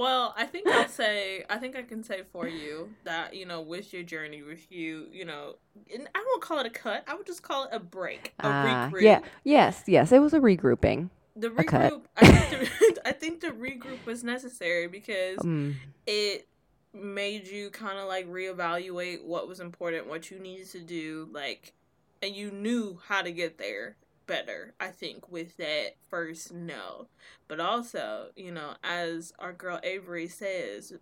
Well, 0.00 0.32
I 0.34 0.46
think 0.46 0.66
I'll 0.66 0.88
say, 0.88 1.44
I 1.50 1.58
think 1.58 1.76
I 1.76 1.82
can 1.82 2.02
say 2.02 2.22
for 2.32 2.48
you 2.48 2.88
that, 3.04 3.34
you 3.34 3.44
know, 3.44 3.60
with 3.60 3.92
your 3.92 4.02
journey, 4.02 4.40
with 4.42 4.72
you, 4.72 5.08
you 5.12 5.26
know, 5.26 5.56
and 5.92 6.08
I 6.14 6.24
won't 6.26 6.40
call 6.40 6.58
it 6.58 6.64
a 6.64 6.70
cut. 6.70 7.04
I 7.06 7.14
would 7.14 7.26
just 7.26 7.42
call 7.42 7.64
it 7.64 7.70
a 7.70 7.78
break, 7.78 8.32
a 8.40 8.46
Ah, 8.46 8.90
regroup. 8.90 9.02
yeah 9.02 9.20
yes 9.44 9.82
yes 9.86 10.10
it 10.10 10.20
was 10.20 10.32
a 10.32 10.40
regrouping 10.40 11.10
The 11.36 11.50
regroup, 11.50 12.04
I 12.16 12.26
think 12.26 12.94
the, 12.94 13.00
I 13.04 13.12
think 13.12 13.40
the 13.40 13.48
regroup 13.48 14.06
was 14.06 14.24
necessary 14.24 14.86
because 14.86 15.36
um, 15.42 15.76
it 16.06 16.48
made 16.94 17.46
you 17.46 17.68
kind 17.68 17.98
of 17.98 18.08
like 18.08 18.26
reevaluate 18.26 19.22
what 19.22 19.48
was 19.48 19.60
important, 19.60 20.06
what 20.08 20.30
you 20.30 20.38
needed 20.38 20.70
to 20.70 20.80
do, 20.80 21.28
like 21.30 21.74
and 22.22 22.34
you 22.34 22.50
knew 22.50 22.98
how 23.06 23.20
to 23.20 23.32
get 23.32 23.58
there 23.58 23.96
better, 24.30 24.74
I 24.78 24.88
think, 24.88 25.28
with 25.28 25.56
that 25.56 25.96
first 26.08 26.54
no. 26.54 27.08
But 27.48 27.58
also, 27.58 28.28
you 28.36 28.52
know, 28.52 28.74
as 28.84 29.32
our 29.40 29.52
girl 29.52 29.80
Avery 29.82 30.28
says, 30.28 30.92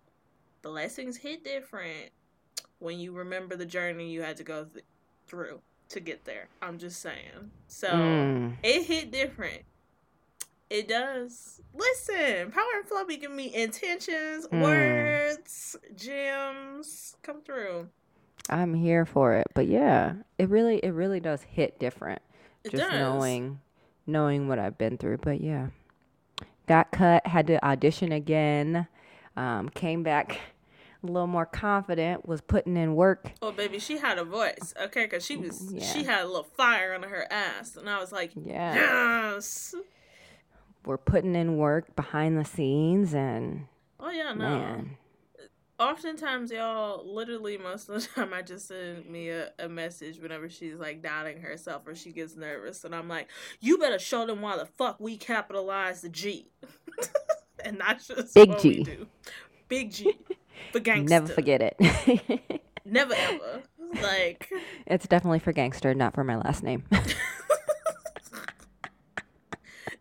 the 0.63 0.69
lessons 0.69 1.17
hit 1.17 1.43
different 1.43 2.09
when 2.79 2.99
you 2.99 3.13
remember 3.13 3.55
the 3.55 3.67
journey 3.67 4.09
you 4.09 4.23
had 4.23 4.35
to 4.37 4.43
go 4.43 4.65
th- 4.65 4.83
through 5.27 5.61
to 5.89 5.99
get 5.99 6.25
there. 6.25 6.47
I'm 6.59 6.79
just 6.79 7.01
saying. 7.01 7.51
So 7.67 7.89
mm. 7.89 8.55
it 8.63 8.85
hit 8.85 9.11
different. 9.11 9.61
It 10.71 10.87
does. 10.87 11.61
Listen, 11.75 12.51
Power 12.51 12.63
and 12.77 12.87
Flow 12.87 13.05
be 13.05 13.17
giving 13.17 13.37
me 13.37 13.53
intentions, 13.53 14.47
mm. 14.47 14.59
words, 14.59 15.77
gems 15.95 17.15
come 17.21 17.41
through. 17.41 17.89
I'm 18.49 18.73
here 18.73 19.05
for 19.05 19.35
it. 19.35 19.45
But 19.53 19.67
yeah, 19.67 20.13
it 20.39 20.49
really 20.49 20.77
it 20.77 20.93
really 20.93 21.19
does 21.19 21.43
hit 21.43 21.77
different. 21.77 22.23
It 22.63 22.71
just 22.71 22.83
does. 22.83 22.93
knowing 22.93 23.59
knowing 24.05 24.47
what 24.47 24.59
I've 24.59 24.77
been 24.77 24.97
through. 24.97 25.17
But 25.17 25.41
yeah. 25.41 25.67
Got 26.67 26.91
cut, 26.91 27.25
had 27.25 27.47
to 27.47 27.63
audition 27.65 28.11
again. 28.11 28.87
Um, 29.35 29.69
came 29.69 30.03
back 30.03 30.39
a 31.03 31.07
little 31.07 31.27
more 31.27 31.45
confident, 31.45 32.27
was 32.27 32.41
putting 32.41 32.75
in 32.75 32.95
work. 32.95 33.31
Oh, 33.41 33.51
baby, 33.51 33.79
she 33.79 33.97
had 33.97 34.17
a 34.17 34.23
voice, 34.23 34.73
okay? 34.79 35.05
Because 35.05 35.25
she 35.25 35.37
was, 35.37 35.71
yeah. 35.71 35.83
she 35.83 36.03
had 36.03 36.23
a 36.23 36.27
little 36.27 36.43
fire 36.43 36.93
under 36.93 37.07
her 37.07 37.25
ass, 37.31 37.75
and 37.75 37.89
I 37.89 37.99
was 37.99 38.11
like, 38.11 38.31
yeah. 38.35 38.75
yes. 38.75 39.73
We're 40.85 40.97
putting 40.97 41.35
in 41.35 41.57
work 41.57 41.95
behind 41.95 42.37
the 42.37 42.45
scenes, 42.45 43.13
and 43.13 43.67
oh 43.99 44.09
yeah, 44.09 44.33
no. 44.33 44.49
Man. 44.49 44.97
Oftentimes, 45.79 46.51
y'all, 46.51 47.05
literally 47.05 47.57
most 47.57 47.87
of 47.87 48.01
the 48.01 48.07
time, 48.15 48.33
I 48.33 48.41
just 48.41 48.67
send 48.67 49.09
me 49.09 49.29
a, 49.29 49.51
a 49.57 49.69
message 49.69 50.19
whenever 50.19 50.49
she's 50.49 50.75
like 50.75 51.01
doubting 51.01 51.39
herself 51.41 51.87
or 51.87 51.95
she 51.95 52.11
gets 52.11 52.35
nervous, 52.35 52.83
and 52.83 52.93
I'm 52.93 53.07
like, 53.07 53.29
"You 53.61 53.77
better 53.77 53.99
show 53.99 54.25
them 54.25 54.41
why 54.41 54.57
the 54.57 54.65
fuck 54.65 54.99
we 54.99 55.15
capitalize 55.15 56.01
the 56.01 56.09
G." 56.09 56.51
and 57.63 57.79
that's 57.79 58.07
just 58.07 58.33
big 58.33 58.59
G. 58.59 58.85
Big 59.69 59.91
G. 59.91 60.17
For 60.73 60.81
gangster. 60.81 61.21
Never 61.21 61.27
forget 61.27 61.61
it. 61.61 62.61
Never 62.85 63.13
ever. 63.13 63.61
Like 64.01 64.51
It's 64.85 65.07
definitely 65.07 65.39
for 65.39 65.53
gangster, 65.53 65.95
not 65.95 66.13
for 66.13 66.23
my 66.23 66.35
last 66.35 66.63
name. 66.63 66.83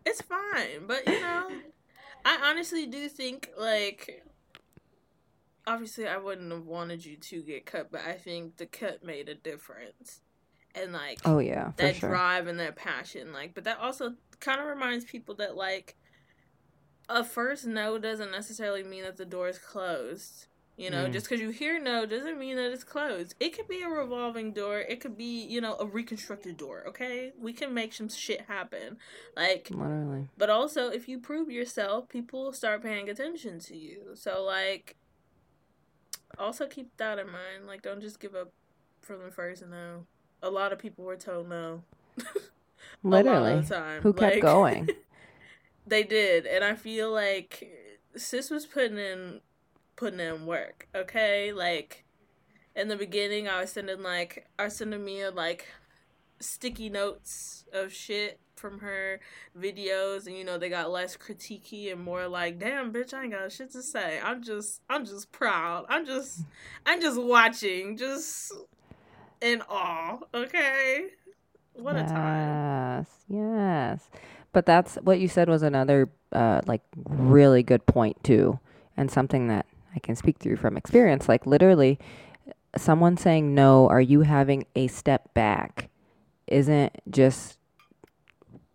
it's 0.05 0.21
fine, 0.23 0.87
but 0.87 1.07
you 1.07 1.21
know, 1.21 1.49
I 2.25 2.51
honestly 2.51 2.87
do 2.87 3.09
think 3.09 3.51
like 3.57 4.25
obviously 5.69 6.09
I 6.09 6.17
wouldn't 6.17 6.51
have 6.51 6.65
wanted 6.67 7.05
you 7.05 7.17
to 7.17 7.43
get 7.43 7.67
cut, 7.67 7.93
but 7.93 8.01
I 8.07 8.15
think 8.15 8.57
the 8.57 8.67
cut 8.67 9.05
made 9.05 9.29
a 9.29 9.35
difference. 9.35 10.23
And 10.75 10.93
like 10.93 11.21
oh 11.25 11.39
yeah, 11.39 11.73
that 11.77 11.97
sure. 11.97 12.11
drive 12.11 12.47
and 12.47 12.59
that 12.61 12.77
passion, 12.77 13.33
like, 13.33 13.55
but 13.55 13.65
that 13.65 13.79
also 13.79 14.15
kind 14.41 14.61
of 14.61 14.67
reminds 14.67 15.05
people 15.05 15.35
that 15.37 15.57
like 15.57 15.97
a 17.09 17.25
first 17.25 17.67
no 17.67 17.99
doesn't 17.99 18.31
necessarily 18.31 18.83
mean 18.83 19.03
that 19.03 19.17
the 19.17 19.25
door 19.25 19.49
is 19.49 19.59
closed. 19.59 20.47
You 20.77 20.91
know, 20.91 21.07
mm. 21.07 21.13
just 21.13 21.29
because 21.29 21.41
you 21.41 21.51
hear 21.51 21.81
no 21.81 22.07
doesn't 22.07 22.39
mean 22.39 22.55
that 22.55 22.71
it's 22.71 22.85
closed. 22.85 23.35
It 23.41 23.57
could 23.57 23.67
be 23.67 23.83
a 23.83 23.89
revolving 23.89 24.53
door. 24.53 24.79
It 24.79 25.01
could 25.01 25.19
be, 25.19 25.45
you 25.45 25.61
know, 25.61 25.75
a 25.81 25.87
reconstructed 25.87 26.57
door. 26.57 26.85
Okay, 26.87 27.33
we 27.37 27.53
can 27.53 27.75
make 27.75 27.93
some 27.93 28.09
shit 28.09 28.43
happen. 28.43 28.97
Like, 29.37 29.71
literally. 29.73 30.29
But 30.39 30.51
also, 30.51 30.89
if 30.89 31.09
you 31.09 31.19
prove 31.19 31.51
yourself, 31.51 32.09
people 32.09 32.53
start 32.53 32.85
paying 32.85 33.09
attention 33.09 33.59
to 33.59 33.77
you. 33.77 34.11
So, 34.15 34.45
like, 34.45 34.95
also 36.39 36.67
keep 36.67 36.97
that 36.97 37.19
in 37.19 37.27
mind. 37.27 37.67
Like, 37.67 37.83
don't 37.83 38.01
just 38.01 38.21
give 38.21 38.35
up 38.35 38.53
from 39.01 39.23
the 39.23 39.31
first 39.31 39.67
no. 39.67 40.07
A 40.43 40.51
lot 40.51 40.73
of 40.73 40.79
people 40.79 41.05
were 41.05 41.17
told 41.17 41.49
no. 41.49 41.83
literally. 43.03 43.63
Who 44.03 44.13
kept 44.13 44.35
like, 44.35 44.43
going? 44.43 44.89
They 45.89 46.03
did, 46.03 46.45
and 46.45 46.63
I 46.63 46.75
feel 46.75 47.11
like 47.11 47.67
sis 48.15 48.51
was 48.51 48.67
putting 48.67 48.99
in 48.99 49.41
putting 49.97 50.21
in 50.21 50.45
work. 50.45 50.87
Okay, 50.95 51.51
like 51.51 52.05
in 52.77 52.89
the 52.89 52.97
beginning, 52.97 53.49
I 53.49 53.63
was 53.63 53.73
sending 53.73 54.03
like 54.03 54.47
I 54.59 54.65
was 54.65 54.77
sending 54.77 55.03
Mia 55.03 55.31
like 55.31 55.67
sticky 56.41 56.91
notes 56.91 57.65
of 57.73 57.91
shit 57.91 58.39
from 58.59 58.81
her 58.81 59.21
videos 59.59 60.27
and 60.27 60.37
you 60.37 60.45
know 60.45 60.59
they 60.59 60.69
got 60.69 60.91
less 60.91 61.17
critiquey 61.17 61.93
and 61.93 62.03
more 62.03 62.27
like 62.27 62.59
damn 62.59 62.93
bitch 62.93 63.15
i 63.15 63.23
ain't 63.23 63.33
got 63.33 63.51
shit 63.53 63.71
to 63.73 63.83
say. 63.83 64.21
I'm 64.23 64.43
just 64.43 64.83
i'm 64.91 65.05
just 65.05 65.33
proud. 65.33 65.87
I'm 65.89 66.05
just 66.05 66.43
i'm 66.85 67.01
just 67.01 67.21
watching 67.21 67.97
just 67.97 68.53
in 69.41 69.63
awe. 69.69 70.19
Okay? 70.35 71.07
What 71.75 71.95
yes, 71.95 72.11
a 72.11 72.15
time. 72.15 72.99
Yes 72.99 73.19
yes. 73.29 74.11
But 74.53 74.67
that's 74.67 74.97
what 74.97 75.21
you 75.21 75.29
said 75.29 75.49
was 75.49 75.63
another 75.63 76.09
uh, 76.33 76.63
like 76.67 76.83
really 77.09 77.63
good 77.63 77.85
point 77.87 78.23
too, 78.25 78.59
and 78.97 79.11
something 79.11 79.49
that 79.49 79.67
I 79.95 79.99
can 79.99 80.17
speak 80.17 80.39
through 80.39 80.57
from 80.57 80.77
experience. 80.77 81.29
Like 81.29 81.47
literally, 81.47 81.99
someone 82.77 83.17
saying 83.17 83.55
no, 83.55 83.89
are 83.89 84.01
you 84.01 84.23
having 84.23 84.67
a 84.75 84.87
step 84.89 85.33
back? 85.35 85.91
Isn't 86.47 86.97
just 87.11 87.58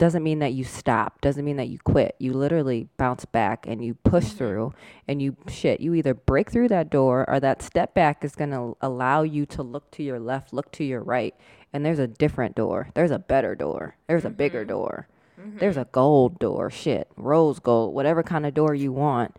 doesn't 0.04 0.24
mean 0.24 0.40
that 0.40 0.52
you 0.52 0.66
stop 0.66 1.22
doesn't 1.22 1.46
mean 1.46 1.56
that 1.56 1.70
you 1.70 1.80
quit 1.80 2.14
you 2.20 2.34
literally 2.34 2.90
bounce 2.98 3.24
back 3.24 3.66
and 3.66 3.86
you 3.86 3.94
push 3.94 4.26
mm-hmm. 4.26 4.38
through 4.38 4.74
and 5.08 5.22
you 5.22 5.36
shit 5.48 5.80
you 5.80 5.94
either 5.94 6.14
break 6.14 6.52
through 6.52 6.68
that 6.68 6.90
door 6.90 7.24
or 7.30 7.40
that 7.40 7.62
step 7.62 7.94
back 7.94 8.24
is 8.26 8.36
going 8.36 8.52
to 8.52 8.76
allow 8.82 9.24
you 9.24 9.46
to 9.46 9.64
look 9.64 9.90
to 9.92 10.04
your 10.04 10.20
left 10.20 10.52
look 10.52 10.72
to 10.74 10.84
your 10.84 11.02
right 11.02 11.36
and 11.72 11.86
there's 11.86 12.00
a 12.00 12.08
different 12.08 12.54
door 12.54 12.90
there's 12.96 13.12
a 13.12 13.20
better 13.20 13.56
door 13.56 13.96
there's 14.08 14.26
a 14.26 14.30
bigger 14.30 14.62
mm-hmm. 14.62 14.70
door 14.70 15.08
Mm-hmm. 15.40 15.58
There's 15.58 15.78
a 15.78 15.88
gold 15.92 16.40
door, 16.40 16.70
shit, 16.70 17.10
rose 17.18 17.60
gold, 17.60 17.94
whatever 17.94 18.24
kind 18.24 18.46
of 18.46 18.54
door 18.54 18.74
you 18.74 18.92
want, 18.92 19.36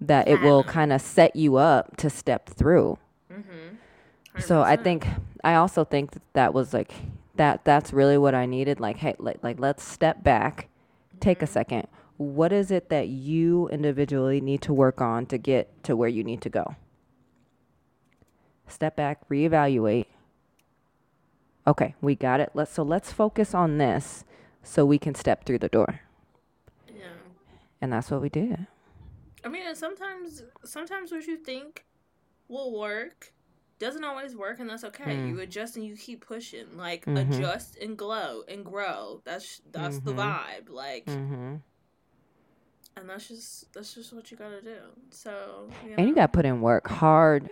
that 0.00 0.28
it 0.28 0.40
will 0.42 0.62
kind 0.62 0.92
of 0.92 1.00
set 1.00 1.34
you 1.34 1.56
up 1.56 1.96
to 1.96 2.10
step 2.10 2.48
through. 2.48 2.98
Mm-hmm. 3.32 4.40
So 4.40 4.62
I 4.62 4.76
think 4.76 5.06
I 5.42 5.54
also 5.54 5.84
think 5.84 6.10
that, 6.12 6.22
that 6.34 6.54
was 6.54 6.74
like 6.74 6.92
that. 7.36 7.64
That's 7.64 7.92
really 7.92 8.18
what 8.18 8.34
I 8.34 8.46
needed. 8.46 8.80
Like, 8.80 8.98
hey, 8.98 9.14
like, 9.18 9.42
like 9.42 9.60
let's 9.60 9.82
step 9.82 10.22
back, 10.22 10.68
take 11.20 11.42
a 11.42 11.44
mm-hmm. 11.44 11.52
second. 11.52 11.88
What 12.16 12.52
is 12.52 12.70
it 12.70 12.88
that 12.88 13.08
you 13.08 13.68
individually 13.68 14.40
need 14.40 14.62
to 14.62 14.72
work 14.72 15.00
on 15.00 15.26
to 15.26 15.38
get 15.38 15.82
to 15.84 15.94
where 15.94 16.08
you 16.08 16.24
need 16.24 16.40
to 16.42 16.48
go? 16.48 16.76
Step 18.68 18.96
back, 18.96 19.28
reevaluate. 19.28 20.06
Okay, 21.66 21.94
we 22.00 22.14
got 22.14 22.40
it. 22.40 22.50
Let's 22.54 22.72
so 22.72 22.82
let's 22.82 23.12
focus 23.12 23.54
on 23.54 23.78
this 23.78 24.24
so 24.62 24.84
we 24.84 24.98
can 24.98 25.14
step 25.14 25.44
through 25.44 25.58
the 25.58 25.68
door. 25.68 26.00
Yeah. 26.88 27.04
And 27.80 27.92
that's 27.92 28.10
what 28.10 28.22
we 28.22 28.28
did. 28.28 28.66
I 29.44 29.48
mean, 29.48 29.74
sometimes 29.74 30.42
sometimes 30.64 31.12
what 31.12 31.26
you 31.26 31.36
think 31.36 31.84
will 32.48 32.76
work 32.78 33.32
doesn't 33.78 34.04
always 34.04 34.34
work 34.34 34.58
and 34.60 34.68
that's 34.68 34.84
okay. 34.84 35.04
Mm. 35.04 35.28
You 35.28 35.40
adjust 35.40 35.76
and 35.76 35.84
you 35.84 35.96
keep 35.96 36.26
pushing. 36.26 36.76
Like 36.76 37.04
mm-hmm. 37.04 37.32
adjust 37.32 37.76
and 37.76 37.96
glow 37.96 38.42
and 38.48 38.64
grow. 38.64 39.22
That's 39.24 39.60
that's 39.70 39.98
mm-hmm. 39.98 40.08
the 40.08 40.22
vibe. 40.22 40.70
Like 40.70 41.06
mm-hmm. 41.06 41.56
and 42.96 43.08
that's 43.08 43.28
just 43.28 43.72
that's 43.72 43.94
just 43.94 44.12
what 44.12 44.30
you 44.30 44.36
gotta 44.36 44.62
do. 44.62 44.78
So 45.10 45.68
you 45.84 45.90
know. 45.90 45.96
And 45.98 46.08
you 46.08 46.14
gotta 46.14 46.28
put 46.28 46.46
in 46.46 46.60
work 46.60 46.88
hard 46.88 47.50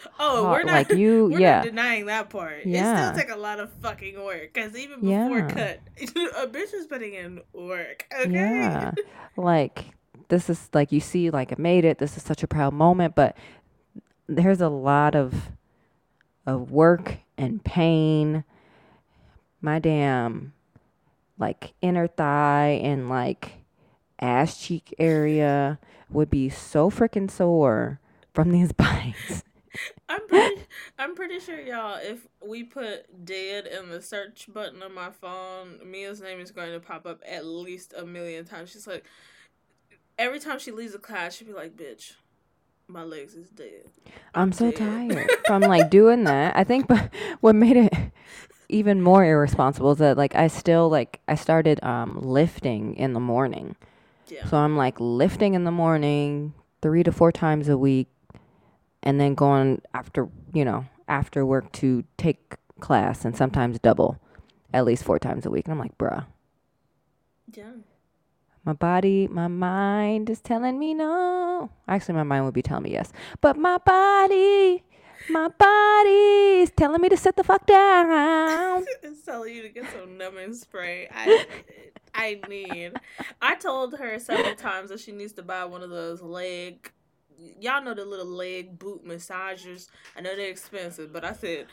Oh, 0.18 0.50
we're 0.50 0.62
not 0.62 0.88
like 0.88 0.92
you. 0.92 1.26
We're 1.32 1.40
yeah, 1.40 1.56
not 1.56 1.64
denying 1.64 2.06
that 2.06 2.30
part. 2.30 2.64
Yeah. 2.64 3.10
It 3.10 3.12
still 3.12 3.24
take 3.24 3.34
a 3.34 3.38
lot 3.38 3.60
of 3.60 3.72
fucking 3.82 4.22
work 4.22 4.52
because 4.52 4.76
even 4.76 5.00
before 5.00 5.38
yeah. 5.38 5.48
cut, 5.48 5.80
a 6.36 6.46
bitch 6.46 6.74
is 6.74 6.86
putting 6.86 7.14
in 7.14 7.40
work. 7.52 8.06
Okay. 8.20 8.30
Yeah, 8.30 8.92
like 9.36 9.86
this 10.28 10.50
is 10.50 10.68
like 10.72 10.92
you 10.92 11.00
see, 11.00 11.30
like 11.30 11.52
I 11.52 11.56
made 11.58 11.84
it. 11.84 11.98
This 11.98 12.16
is 12.16 12.22
such 12.22 12.42
a 12.42 12.46
proud 12.46 12.74
moment, 12.74 13.14
but 13.14 13.36
there's 14.36 14.60
a 14.60 14.68
lot 14.68 15.14
of 15.14 15.50
of 16.46 16.70
work 16.70 17.18
and 17.36 17.64
pain. 17.64 18.44
My 19.60 19.78
damn, 19.78 20.52
like 21.38 21.74
inner 21.80 22.06
thigh 22.06 22.80
and 22.82 23.08
like 23.08 23.52
ass 24.18 24.60
cheek 24.60 24.94
area 24.98 25.78
would 26.10 26.30
be 26.30 26.48
so 26.48 26.90
freaking 26.90 27.30
sore 27.30 28.00
from 28.32 28.50
these 28.50 28.72
bites. 28.72 29.44
I'm 30.08 30.26
pretty, 30.28 30.62
I'm 30.98 31.14
pretty 31.14 31.40
sure 31.40 31.60
y'all. 31.60 31.98
If 32.00 32.26
we 32.46 32.64
put 32.64 33.24
"dead" 33.24 33.66
in 33.66 33.90
the 33.90 34.02
search 34.02 34.48
button 34.52 34.82
on 34.82 34.94
my 34.94 35.10
phone, 35.10 35.78
Mia's 35.84 36.20
name 36.20 36.40
is 36.40 36.50
going 36.50 36.72
to 36.72 36.80
pop 36.80 37.06
up 37.06 37.22
at 37.26 37.46
least 37.46 37.94
a 37.96 38.04
million 38.04 38.44
times. 38.44 38.70
She's 38.70 38.86
like, 38.86 39.04
every 40.18 40.40
time 40.40 40.58
she 40.58 40.70
leaves 40.70 40.94
a 40.94 40.98
class, 40.98 41.36
she'll 41.36 41.48
be 41.48 41.54
like, 41.54 41.76
"Bitch, 41.76 42.12
my 42.92 43.02
legs 43.02 43.34
is 43.34 43.48
dead." 43.50 43.84
I'm, 44.34 44.44
I'm 44.44 44.52
so 44.52 44.70
dead. 44.70 44.76
tired 44.76 45.30
from 45.46 45.62
like 45.62 45.90
doing 45.90 46.24
that. 46.24 46.56
I 46.56 46.64
think, 46.64 46.86
but 46.88 47.10
what 47.40 47.54
made 47.54 47.76
it 47.76 47.92
even 48.68 49.02
more 49.02 49.24
irresponsible 49.24 49.92
is 49.92 49.98
that 49.98 50.16
like 50.16 50.34
I 50.34 50.48
still 50.48 50.88
like 50.88 51.20
I 51.28 51.34
started 51.34 51.82
um 51.84 52.20
lifting 52.20 52.94
in 52.96 53.12
the 53.12 53.20
morning. 53.20 53.76
Yeah. 54.28 54.46
So 54.46 54.56
I'm 54.56 54.76
like 54.76 54.98
lifting 54.98 55.54
in 55.54 55.64
the 55.64 55.70
morning 55.70 56.54
three 56.80 57.02
to 57.02 57.12
four 57.12 57.32
times 57.32 57.68
a 57.68 57.76
week 57.76 58.08
and 59.02 59.20
then 59.20 59.34
going 59.34 59.82
after 59.92 60.28
you 60.52 60.64
know 60.64 60.86
after 61.08 61.44
work 61.44 61.70
to 61.72 62.04
take 62.16 62.56
class 62.80 63.24
and 63.24 63.36
sometimes 63.36 63.78
double, 63.78 64.18
at 64.72 64.84
least 64.84 65.04
four 65.04 65.18
times 65.18 65.44
a 65.46 65.50
week. 65.50 65.66
And 65.66 65.72
I'm 65.72 65.78
like, 65.78 65.96
bruh, 65.98 66.24
Yeah. 67.54 67.72
My 68.64 68.72
body, 68.72 69.26
my 69.28 69.48
mind 69.48 70.30
is 70.30 70.40
telling 70.40 70.78
me 70.78 70.94
no. 70.94 71.70
Actually, 71.88 72.14
my 72.14 72.22
mind 72.22 72.44
would 72.44 72.54
be 72.54 72.62
telling 72.62 72.84
me 72.84 72.92
yes, 72.92 73.12
but 73.40 73.56
my 73.56 73.78
body, 73.78 74.84
my 75.28 75.48
body 75.48 76.60
is 76.62 76.70
telling 76.70 77.00
me 77.00 77.08
to 77.08 77.16
sit 77.16 77.36
the 77.36 77.44
fuck 77.44 77.66
down. 77.66 78.84
it's 79.02 79.22
telling 79.22 79.54
you 79.54 79.62
to 79.62 79.68
get 79.68 79.90
some 79.90 80.16
numbing 80.16 80.54
spray. 80.54 81.08
I 81.12 81.44
I 82.14 82.40
need. 82.48 82.92
I 83.40 83.56
told 83.56 83.98
her 83.98 84.18
several 84.18 84.54
times 84.54 84.90
that 84.90 85.00
she 85.00 85.12
needs 85.12 85.32
to 85.34 85.42
buy 85.42 85.64
one 85.64 85.82
of 85.82 85.90
those 85.90 86.22
leg. 86.22 86.90
Y'all 87.60 87.82
know 87.82 87.94
the 87.94 88.04
little 88.04 88.26
leg 88.26 88.78
boot 88.78 89.04
massagers. 89.04 89.88
I 90.16 90.20
know 90.20 90.36
they're 90.36 90.50
expensive, 90.50 91.12
but 91.12 91.24
I 91.24 91.32
said, 91.32 91.66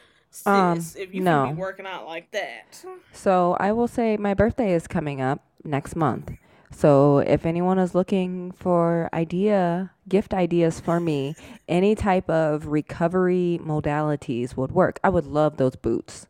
Um, 0.45 0.79
if 0.95 1.13
you 1.13 1.21
no. 1.21 1.47
be 1.47 1.53
working 1.53 1.85
out 1.85 2.07
like 2.07 2.31
that, 2.31 2.83
So 3.11 3.55
I 3.59 3.73
will 3.73 3.87
say 3.87 4.17
my 4.17 4.33
birthday 4.33 4.73
is 4.73 4.87
coming 4.87 5.21
up 5.21 5.43
next 5.63 5.95
month. 5.95 6.31
So 6.71 7.19
if 7.19 7.45
anyone 7.45 7.79
is 7.79 7.95
looking 7.95 8.51
for 8.51 9.09
idea, 9.13 9.91
gift 10.07 10.33
ideas 10.33 10.79
for 10.79 10.99
me, 10.99 11.35
any 11.67 11.95
type 11.95 12.29
of 12.29 12.67
recovery 12.67 13.59
modalities 13.61 14.55
would 14.55 14.71
work. 14.71 14.99
I 15.03 15.09
would 15.09 15.25
love 15.25 15.57
those 15.57 15.75
boots. 15.75 16.27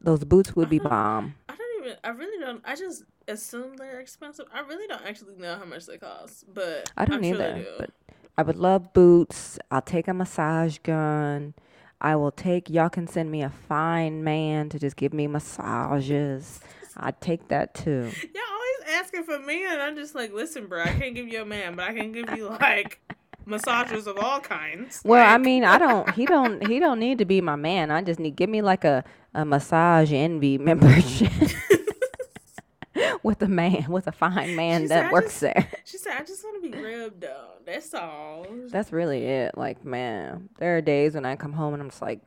Those 0.00 0.24
boots 0.24 0.54
would 0.54 0.68
be 0.68 0.78
Uh-huh. 0.78 0.88
bomb. 0.88 1.34
I 1.48 1.56
don't 1.56 1.84
even. 1.84 1.96
I 2.04 2.08
really 2.10 2.38
don't. 2.44 2.62
I 2.64 2.76
just 2.76 3.02
assume 3.28 3.76
they're 3.76 3.98
expensive. 4.00 4.46
I 4.54 4.60
really 4.60 4.86
don't 4.86 5.04
actually 5.04 5.34
know 5.36 5.56
how 5.56 5.64
much 5.64 5.86
they 5.86 5.98
cost, 5.98 6.44
but 6.52 6.90
I 6.96 7.04
don't 7.04 7.16
I'm 7.16 7.22
sure 7.22 7.34
either, 7.34 7.52
they 7.54 7.60
do. 7.60 7.66
but 7.78 7.90
I 8.38 8.42
would 8.42 8.56
love 8.56 8.92
boots. 8.92 9.58
I'll 9.70 9.82
take 9.82 10.06
a 10.06 10.14
massage 10.14 10.78
gun. 10.78 11.54
I 12.00 12.14
will 12.14 12.30
take 12.30 12.68
y'all 12.70 12.88
can 12.90 13.06
send 13.08 13.30
me 13.30 13.42
a 13.42 13.48
fine 13.50 14.22
man 14.22 14.68
to 14.68 14.78
just 14.78 14.96
give 14.96 15.12
me 15.12 15.26
massages. 15.26 16.60
I'd 16.96 17.20
take 17.20 17.48
that 17.48 17.74
too. 17.74 18.02
Always 18.12 18.65
asking 18.88 19.24
for 19.24 19.38
me, 19.38 19.64
and 19.64 19.80
I'm 19.82 19.96
just 19.96 20.14
like, 20.14 20.32
listen, 20.32 20.66
bro, 20.66 20.82
I 20.82 20.88
can't 20.88 21.14
give 21.14 21.28
you 21.28 21.42
a 21.42 21.44
man, 21.46 21.74
but 21.76 21.88
I 21.88 21.92
can 21.94 22.12
give 22.12 22.30
you 22.36 22.48
like 22.48 23.00
massagers 23.46 24.06
of 24.06 24.18
all 24.18 24.40
kinds. 24.40 25.02
Well, 25.04 25.24
I 25.26 25.38
mean, 25.38 25.64
I 25.64 25.78
don't. 25.78 26.10
He 26.14 26.26
don't. 26.26 26.66
He 26.66 26.78
don't 26.78 26.98
need 26.98 27.18
to 27.18 27.24
be 27.24 27.40
my 27.40 27.56
man. 27.56 27.90
I 27.90 28.02
just 28.02 28.18
need 28.20 28.36
give 28.36 28.50
me 28.50 28.62
like 28.62 28.84
a 28.84 29.04
a 29.34 29.44
massage 29.44 30.12
envy 30.12 30.56
membership 30.70 31.30
with 33.22 33.42
a 33.42 33.48
man, 33.48 33.86
with 33.90 34.06
a 34.06 34.12
fine 34.12 34.56
man 34.56 34.82
She 34.82 34.86
that 34.88 35.06
"I 35.06 35.12
works 35.12 35.26
just- 35.32 35.40
there. 35.40 35.68
She 35.84 35.98
said, 35.98 36.14
I 36.18 36.24
just 36.24 36.42
want 36.44 36.62
to 36.64 36.70
be 36.70 36.76
rubbed 36.82 37.24
on. 37.24 37.32
That's 37.64 37.92
all. 37.94 38.46
That's 38.70 38.92
really 38.92 39.24
it. 39.26 39.56
Like, 39.58 39.84
man, 39.84 40.48
there 40.58 40.76
are 40.76 40.80
days 40.80 41.14
when 41.14 41.24
I 41.26 41.36
come 41.36 41.52
home 41.52 41.74
and 41.74 41.82
I'm 41.82 41.90
just 41.90 42.00
like, 42.02 42.20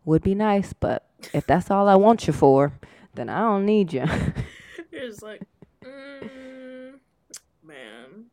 would 0.05 0.23
be 0.23 0.35
nice, 0.35 0.73
but 0.73 1.05
if 1.33 1.47
that's 1.47 1.71
all 1.71 1.89
I 1.89 1.97
want 1.97 2.27
you 2.27 2.33
for, 2.33 2.73
then 3.15 3.29
I 3.29 3.41
don't 3.41 3.65
need 3.65 3.93
you. 3.93 4.05
You're 4.91 5.09
just 5.09 5.23
like, 5.23 5.43
mm, 5.83 6.95
man. 7.63 8.27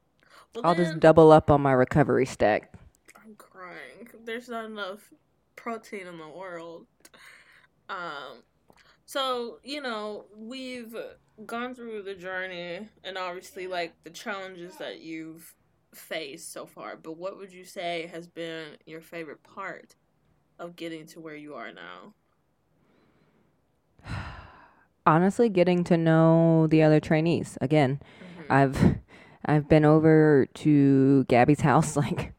Well, 0.54 0.66
I'll 0.66 0.76
then, 0.76 0.86
just 0.86 1.00
double 1.00 1.32
up 1.32 1.50
on 1.50 1.62
my 1.62 1.72
recovery 1.72 2.26
stack. 2.26 2.74
I'm 3.16 3.36
crying. 3.36 4.10
There's 4.26 4.50
not 4.50 4.66
enough 4.66 5.12
protein 5.56 6.08
in 6.08 6.18
the 6.18 6.28
world. 6.28 6.88
Um, 7.90 8.44
so 9.06 9.60
you 9.64 9.82
know 9.82 10.26
we've 10.36 10.96
gone 11.46 11.76
through 11.76 12.04
the 12.04 12.16
journey, 12.16 12.88
and 13.04 13.18
obviously 13.18 13.68
like 13.68 13.94
the 14.04 14.10
challenges 14.10 14.78
that 14.78 15.02
you've 15.02 15.54
faced 15.94 16.52
so 16.54 16.66
far. 16.66 16.96
But 16.96 17.18
what 17.18 17.38
would 17.38 17.52
you 17.52 17.66
say 17.66 18.10
has 18.12 18.28
been 18.28 18.78
your 18.86 19.02
favorite 19.02 19.44
part 19.44 19.96
of 20.60 20.76
getting 20.76 21.06
to 21.08 21.20
where 21.20 21.36
you 21.36 21.56
are 21.56 21.72
now? 21.72 22.14
Honestly, 25.06 25.50
getting 25.50 25.84
to 25.86 25.98
know 25.98 26.68
the 26.68 26.84
other 26.84 27.00
trainees 27.00 27.58
again. 27.62 28.00
Mhm. 28.40 28.46
I've 28.50 28.96
I've 29.46 29.68
been 29.68 29.86
over 29.86 30.48
to 30.56 31.24
Gabby's 31.26 31.62
house 31.62 31.96
like 32.04 32.34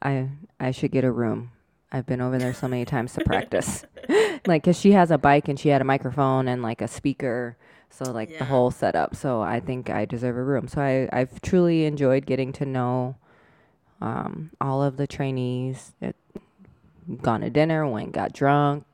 I 0.00 0.28
I 0.60 0.70
should 0.70 0.92
get 0.92 1.04
a 1.04 1.10
room. 1.12 1.50
I've 1.90 2.06
been 2.06 2.20
over 2.20 2.38
there 2.38 2.52
so 2.54 2.68
many 2.68 2.84
times 2.84 3.14
to 3.14 3.24
practice. 3.24 3.84
like 4.46 4.62
cuz 4.62 4.78
she 4.78 4.92
has 4.92 5.10
a 5.10 5.18
bike 5.18 5.48
and 5.48 5.58
she 5.58 5.70
had 5.70 5.80
a 5.80 5.84
microphone 5.84 6.46
and 6.46 6.62
like 6.62 6.80
a 6.80 6.88
speaker 6.88 7.56
so 7.90 8.12
like 8.12 8.30
Yeah. 8.30 8.38
the 8.38 8.44
whole 8.44 8.70
setup. 8.70 9.16
So 9.16 9.40
I 9.40 9.58
think 9.60 9.90
I 9.90 10.04
deserve 10.04 10.36
a 10.36 10.44
room. 10.44 10.68
So 10.68 10.80
I 10.80 11.08
I've 11.12 11.40
truly 11.40 11.84
enjoyed 11.86 12.26
getting 12.26 12.52
to 12.52 12.64
know 12.66 13.16
um 14.00 14.50
all 14.60 14.82
of 14.82 14.96
the 14.96 15.06
trainees. 15.08 15.92
It, 16.00 16.14
gone 17.22 17.40
to 17.40 17.50
dinner, 17.50 17.86
went 17.88 18.12
got 18.12 18.32
drunk, 18.34 18.84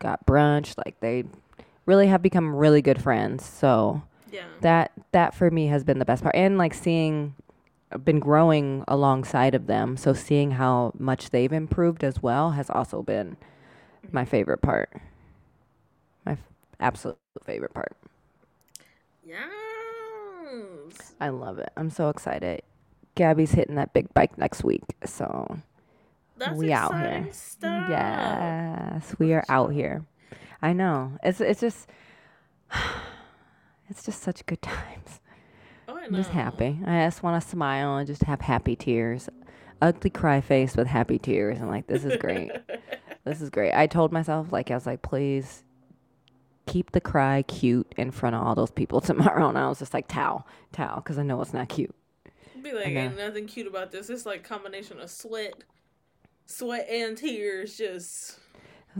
got 0.00 0.26
brunch, 0.26 0.74
like 0.84 0.98
they 1.00 1.24
really 1.86 2.06
have 2.08 2.22
become 2.22 2.54
really 2.54 2.82
good 2.82 3.00
friends. 3.00 3.44
So 3.44 4.02
yeah. 4.30 4.44
that 4.60 4.92
that 5.12 5.34
for 5.34 5.50
me 5.50 5.66
has 5.68 5.84
been 5.84 5.98
the 5.98 6.04
best 6.04 6.22
part. 6.22 6.34
And 6.34 6.58
like 6.58 6.74
seeing 6.74 7.34
uh, 7.92 7.98
been 7.98 8.20
growing 8.20 8.84
alongside 8.88 9.54
of 9.54 9.66
them. 9.66 9.96
So 9.96 10.12
seeing 10.12 10.52
how 10.52 10.92
much 10.98 11.30
they've 11.30 11.52
improved 11.52 12.04
as 12.04 12.22
well 12.22 12.52
has 12.52 12.70
also 12.70 13.02
been 13.02 13.36
mm-hmm. 13.36 14.08
my 14.12 14.24
favorite 14.24 14.62
part. 14.62 14.90
My 16.24 16.32
f- 16.32 16.38
absolute 16.80 17.18
favorite 17.44 17.74
part. 17.74 17.96
Yes. 19.26 19.40
i 21.20 21.28
love 21.28 21.58
it. 21.58 21.72
I'm 21.76 21.90
so 21.90 22.08
excited. 22.08 22.62
Gabby's 23.14 23.52
hitting 23.52 23.76
that 23.76 23.92
big 23.92 24.12
bike 24.12 24.36
next 24.36 24.64
week. 24.64 24.82
So 25.04 25.58
That's 26.36 26.56
we 26.56 26.72
out 26.72 26.94
here. 26.94 27.28
stuff. 27.32 27.88
yes 27.88 29.14
we 29.18 29.32
are 29.32 29.44
out 29.48 29.72
here 29.72 30.04
i 30.64 30.72
know 30.72 31.12
it's 31.22 31.40
it's 31.40 31.60
just 31.60 31.88
it's 33.88 34.04
just 34.04 34.22
such 34.22 34.44
good 34.46 34.62
times 34.62 35.20
Oh, 35.88 35.96
I 35.96 36.04
I'm 36.04 36.14
just 36.14 36.30
happy. 36.30 36.80
I 36.86 37.04
just 37.04 37.22
want 37.22 37.42
to 37.42 37.48
smile 37.48 37.96
and 37.96 38.06
just 38.06 38.22
have 38.22 38.40
happy 38.40 38.76
tears. 38.76 39.28
Ugly 39.82 40.10
cry 40.10 40.40
face 40.40 40.76
with 40.76 40.86
happy 40.86 41.18
tears. 41.18 41.60
I'm 41.60 41.68
like, 41.68 41.86
this 41.86 42.04
is 42.04 42.16
great. 42.16 42.50
this 43.24 43.40
is 43.40 43.50
great. 43.50 43.74
I 43.74 43.86
told 43.86 44.12
myself, 44.12 44.50
like, 44.52 44.70
I 44.70 44.74
was 44.74 44.86
like, 44.86 45.02
please 45.02 45.62
keep 46.66 46.92
the 46.92 47.00
cry 47.00 47.42
cute 47.42 47.92
in 47.98 48.10
front 48.10 48.34
of 48.34 48.42
all 48.42 48.54
those 48.54 48.70
people 48.70 49.00
tomorrow. 49.02 49.48
And 49.48 49.58
I 49.58 49.68
was 49.68 49.78
just 49.78 49.92
like, 49.92 50.08
towel, 50.08 50.46
towel, 50.72 50.96
because 50.96 51.18
I 51.18 51.22
know 51.22 51.40
it's 51.42 51.52
not 51.52 51.68
cute. 51.68 51.94
Be 52.62 52.72
like, 52.72 52.86
ain't 52.86 53.18
nothing 53.18 53.46
cute 53.46 53.66
about 53.66 53.92
this. 53.92 54.08
It's 54.08 54.24
like 54.24 54.42
combination 54.42 54.98
of 54.98 55.10
sweat, 55.10 55.52
sweat 56.46 56.88
and 56.88 57.14
tears. 57.14 57.76
Just 57.76 58.38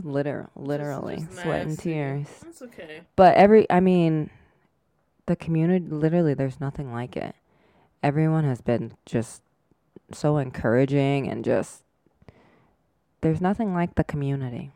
Liter- 0.03 0.49
literally, 0.55 1.17
just 1.17 1.41
sweat 1.41 1.65
and 1.65 1.79
tears. 1.79 2.27
That's 2.43 2.61
okay. 2.61 3.01
But 3.15 3.35
every, 3.35 3.69
I 3.69 3.79
mean, 3.79 4.29
the 5.25 5.35
community, 5.35 5.85
literally, 5.87 6.33
there's 6.33 6.59
nothing 6.59 6.91
like 6.91 7.15
it. 7.15 7.35
Everyone 8.03 8.43
has 8.43 8.61
been 8.61 8.93
just 9.05 9.41
so 10.11 10.37
encouraging 10.37 11.27
and 11.27 11.43
just, 11.43 11.81
there's 13.21 13.41
nothing 13.41 13.73
like 13.73 13.95
the 13.95 14.03
community. 14.03 14.71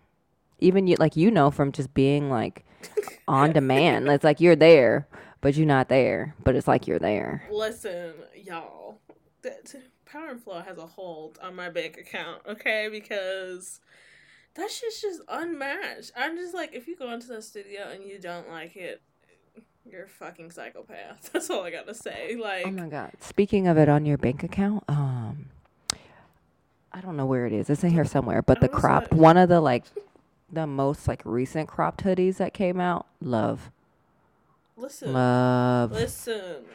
Even 0.60 0.88
you, 0.88 0.95
like, 0.99 1.15
you 1.15 1.32
know, 1.32 1.51
from 1.51 1.71
just 1.71 1.93
being 1.93 2.29
like 2.29 2.65
on 3.27 3.53
demand. 3.53 4.08
It's 4.08 4.23
like 4.23 4.39
you're 4.39 4.55
there, 4.55 5.08
but 5.41 5.55
you're 5.55 5.67
not 5.67 5.89
there. 5.89 6.36
But 6.43 6.55
it's 6.55 6.67
like 6.67 6.88
you're 6.88 6.99
there. 6.99 7.47
Listen, 7.51 8.13
y'all. 8.36 8.97
That 9.41 9.73
Power 10.05 10.29
and 10.29 10.41
Flow 10.43 10.60
has 10.62 10.77
a 10.77 10.88
hold 10.88 11.38
on 11.41 11.55
my 11.55 11.69
bank 11.69 11.97
account, 11.97 12.41
okay? 12.47 12.89
Because 12.91 13.79
that 14.59 14.69
shit's 14.71 15.01
just 15.01 15.21
unmatched. 15.27 16.11
I'm 16.15 16.35
just 16.37 16.53
like, 16.53 16.73
if 16.73 16.87
you 16.87 16.95
go 16.95 17.11
into 17.11 17.27
the 17.27 17.41
studio 17.41 17.89
and 17.91 18.03
you 18.03 18.19
don't 18.19 18.49
like 18.49 18.75
it, 18.75 19.01
you're 19.89 20.03
a 20.03 20.07
fucking 20.07 20.51
psychopath. 20.51 21.29
That's 21.33 21.49
all 21.49 21.63
I 21.63 21.71
gotta 21.71 21.93
say. 21.95 22.35
Like, 22.35 22.67
Oh 22.67 22.71
my 22.71 22.87
god! 22.87 23.11
Speaking 23.19 23.67
of 23.67 23.77
it 23.77 23.89
on 23.89 24.05
your 24.05 24.17
bank 24.17 24.43
account, 24.43 24.83
um, 24.87 25.47
I 26.91 27.01
don't 27.01 27.17
know 27.17 27.25
where 27.25 27.45
it 27.45 27.53
is. 27.53 27.69
It's 27.69 27.83
in 27.83 27.91
here 27.91 28.05
somewhere. 28.05 28.41
But 28.41 28.59
the 28.59 28.69
I 28.69 28.73
was 28.73 28.79
cropped, 28.81 29.11
like- 29.11 29.21
one 29.21 29.37
of 29.37 29.49
the 29.49 29.61
like, 29.61 29.85
the 30.51 30.67
most 30.67 31.07
like 31.07 31.21
recent 31.25 31.67
cropped 31.67 32.03
hoodies 32.03 32.37
that 32.37 32.53
came 32.53 32.79
out. 32.79 33.05
Love, 33.21 33.71
listen, 34.77 35.13
love. 35.13 35.91
listen, 35.91 36.65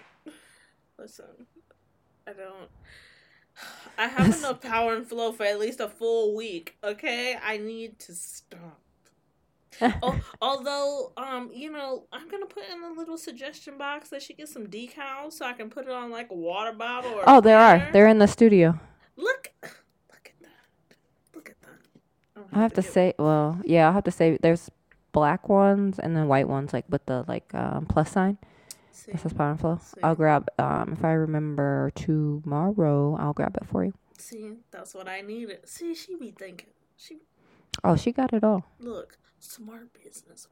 listen. 0.98 1.46
I 2.26 2.32
don't. 2.32 2.70
I 3.96 4.08
have 4.08 4.38
enough 4.38 4.60
power 4.60 4.94
and 4.94 5.06
flow 5.06 5.32
for 5.32 5.44
at 5.44 5.58
least 5.60 5.80
a 5.80 5.88
full 5.88 6.34
week. 6.34 6.76
Okay, 6.82 7.36
I 7.44 7.58
need 7.58 7.98
to 8.00 8.14
stop. 8.14 8.80
oh, 10.02 10.20
although, 10.40 11.12
um, 11.16 11.50
you 11.52 11.70
know, 11.70 12.04
I'm 12.12 12.28
gonna 12.28 12.46
put 12.46 12.62
in 12.72 12.82
a 12.84 12.92
little 12.98 13.16
suggestion 13.18 13.76
box 13.76 14.08
that 14.10 14.22
she 14.22 14.34
gets 14.34 14.52
some 14.52 14.66
decals 14.68 15.32
so 15.34 15.46
I 15.46 15.52
can 15.52 15.68
put 15.70 15.86
it 15.86 15.92
on 15.92 16.10
like 16.10 16.30
a 16.30 16.34
water 16.34 16.72
bottle. 16.72 17.12
Or 17.12 17.22
Oh, 17.26 17.40
there 17.40 17.58
are. 17.58 17.88
They're 17.92 18.06
in 18.06 18.18
the 18.18 18.28
studio. 18.28 18.78
Look, 19.16 19.52
look 19.62 20.32
at 20.32 20.42
that. 20.42 20.96
Look 21.34 21.50
at 21.50 21.56
that. 21.62 22.44
I 22.52 22.58
have 22.62 22.72
to 22.74 22.82
get- 22.82 22.92
say, 22.92 23.14
well, 23.18 23.60
yeah, 23.64 23.86
I'll 23.88 23.92
have 23.92 24.04
to 24.04 24.10
say 24.12 24.38
there's 24.40 24.70
black 25.12 25.48
ones 25.48 25.98
and 25.98 26.16
then 26.16 26.28
white 26.28 26.48
ones, 26.48 26.72
like 26.72 26.84
with 26.88 27.04
the 27.06 27.24
like 27.28 27.52
um, 27.54 27.86
plus 27.86 28.10
sign. 28.12 28.38
This 29.06 29.26
is 29.26 29.32
Power 29.32 29.50
and 29.50 29.60
Flow. 29.60 29.80
I'll 30.02 30.14
grab 30.14 30.48
um 30.58 30.92
if 30.92 31.04
I 31.04 31.12
remember 31.12 31.90
tomorrow. 31.94 33.16
I'll 33.18 33.32
grab 33.32 33.56
it 33.60 33.66
for 33.66 33.84
you. 33.84 33.92
See, 34.18 34.52
that's 34.70 34.94
what 34.94 35.08
I 35.08 35.20
needed. 35.20 35.68
See, 35.68 35.94
she 35.94 36.16
be 36.16 36.30
thinking. 36.30 36.70
She 36.96 37.18
Oh, 37.82 37.96
she 37.96 38.12
got 38.12 38.32
it 38.32 38.44
all. 38.44 38.64
look 38.78 39.18
smart 39.40 39.92
business. 39.92 40.48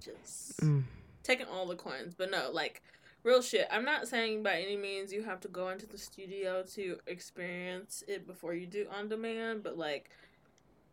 Just 0.00 0.60
Mm. 0.60 0.84
taking 1.22 1.46
all 1.46 1.66
the 1.66 1.74
coins, 1.74 2.14
but 2.14 2.30
no, 2.30 2.50
like 2.52 2.82
real 3.24 3.42
shit. 3.42 3.66
I'm 3.70 3.84
not 3.84 4.06
saying 4.06 4.42
by 4.42 4.60
any 4.60 4.76
means 4.76 5.12
you 5.12 5.24
have 5.24 5.40
to 5.40 5.48
go 5.48 5.68
into 5.70 5.86
the 5.86 5.98
studio 5.98 6.62
to 6.74 6.98
experience 7.06 8.04
it 8.06 8.26
before 8.26 8.54
you 8.54 8.66
do 8.66 8.86
on 8.90 9.08
demand, 9.08 9.62
but 9.62 9.76
like 9.76 10.10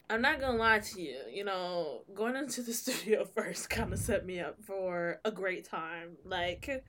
I'm 0.09 0.21
not 0.21 0.39
gonna 0.39 0.57
lie 0.57 0.79
to 0.79 1.01
you, 1.01 1.17
you 1.31 1.43
know, 1.43 2.03
going 2.13 2.35
into 2.35 2.61
the 2.61 2.73
studio 2.73 3.25
first 3.25 3.69
kind 3.69 3.91
of 3.91 3.99
set 3.99 4.25
me 4.25 4.39
up 4.39 4.57
for 4.63 5.19
a 5.25 5.31
great 5.31 5.65
time. 5.65 6.17
Like, 6.23 6.83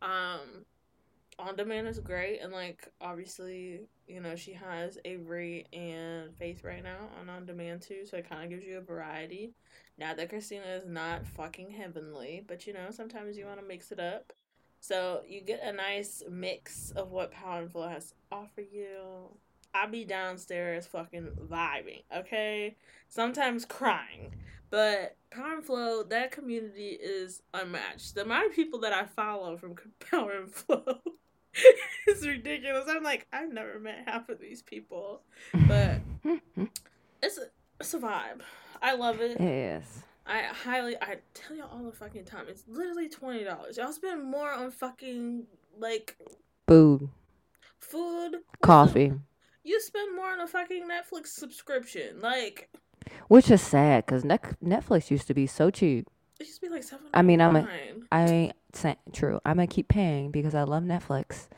um, 0.00 0.64
on 1.38 1.56
demand 1.56 1.88
is 1.88 1.98
great, 1.98 2.40
and 2.40 2.52
like 2.52 2.88
obviously, 3.00 3.82
you 4.06 4.20
know, 4.20 4.36
she 4.36 4.52
has 4.54 4.98
Avery 5.04 5.66
and 5.72 6.34
Faith 6.36 6.64
right 6.64 6.82
now 6.82 7.08
on 7.20 7.28
on 7.28 7.46
demand 7.46 7.82
too, 7.82 8.06
so 8.06 8.16
it 8.16 8.28
kind 8.28 8.44
of 8.44 8.50
gives 8.50 8.64
you 8.64 8.78
a 8.78 8.82
variety. 8.82 9.52
Now 9.98 10.14
that 10.14 10.30
Christina 10.30 10.66
is 10.66 10.86
not 10.86 11.26
fucking 11.26 11.70
heavenly, 11.70 12.44
but 12.46 12.66
you 12.66 12.72
know, 12.72 12.90
sometimes 12.90 13.36
you 13.36 13.46
want 13.46 13.60
to 13.60 13.66
mix 13.66 13.92
it 13.92 14.00
up. 14.00 14.32
So 14.80 15.22
you 15.28 15.42
get 15.42 15.62
a 15.62 15.72
nice 15.72 16.24
mix 16.28 16.90
of 16.92 17.10
what 17.12 17.30
Power 17.30 17.60
and 17.60 17.70
Flow 17.70 17.88
has 17.88 18.08
to 18.08 18.14
offer 18.32 18.62
you. 18.62 19.28
I 19.74 19.86
be 19.86 20.04
downstairs 20.04 20.86
fucking 20.86 21.30
vibing, 21.50 22.02
okay? 22.14 22.76
Sometimes 23.08 23.64
crying. 23.64 24.34
But 24.70 25.16
Power 25.30 25.54
and 25.54 25.64
Flow, 25.64 26.02
that 26.04 26.30
community 26.30 26.98
is 27.00 27.42
unmatched. 27.52 28.14
The 28.14 28.22
amount 28.22 28.46
of 28.46 28.52
people 28.54 28.80
that 28.80 28.92
I 28.92 29.04
follow 29.04 29.56
from 29.56 29.74
Power 30.10 30.32
and 30.32 30.50
Flow 30.50 31.00
is 32.06 32.26
ridiculous. 32.26 32.86
I'm 32.88 33.02
like, 33.02 33.26
I've 33.32 33.52
never 33.52 33.78
met 33.78 34.04
half 34.06 34.28
of 34.28 34.40
these 34.40 34.62
people. 34.62 35.22
But 35.66 36.00
it's 37.22 37.38
a, 37.38 37.46
it's 37.80 37.94
a 37.94 37.98
vibe. 37.98 38.40
I 38.80 38.94
love 38.94 39.20
it. 39.20 39.36
Yes. 39.38 40.02
I 40.26 40.42
highly, 40.44 40.96
I 41.02 41.16
tell 41.34 41.56
y'all 41.56 41.70
all 41.72 41.84
the 41.84 41.92
fucking 41.92 42.24
time, 42.24 42.44
it's 42.48 42.62
literally 42.68 43.08
twenty 43.08 43.42
dollars. 43.42 43.76
Y'all 43.76 43.92
spend 43.92 44.22
more 44.24 44.52
on 44.52 44.70
fucking 44.70 45.46
like 45.78 46.16
Food, 46.68 47.08
food, 47.80 48.36
coffee, 48.62 49.12
You 49.64 49.80
spend 49.80 50.14
more 50.16 50.30
on 50.30 50.40
a 50.40 50.46
fucking 50.46 50.84
Netflix 50.88 51.28
subscription. 51.28 52.20
Like 52.20 52.68
which 53.28 53.50
is 53.50 53.60
sad 53.62 54.06
because 54.06 54.24
Netflix 54.24 55.10
used 55.10 55.26
to 55.28 55.34
be 55.34 55.46
so 55.46 55.70
cheap. 55.70 56.08
it 56.40 56.46
used 56.46 56.60
to 56.60 56.66
be 56.66 56.72
like 56.72 56.82
seven. 56.82 57.06
I 57.14 57.22
mean, 57.22 57.40
I'm 57.40 57.56
a- 57.56 57.68
I 58.10 58.24
ain't 58.26 58.56
saying 58.72 58.96
true. 59.12 59.40
I'm 59.44 59.56
gonna 59.56 59.66
keep 59.66 59.88
paying 59.88 60.30
because 60.30 60.54
I 60.54 60.62
love 60.62 60.82
Netflix, 60.82 61.48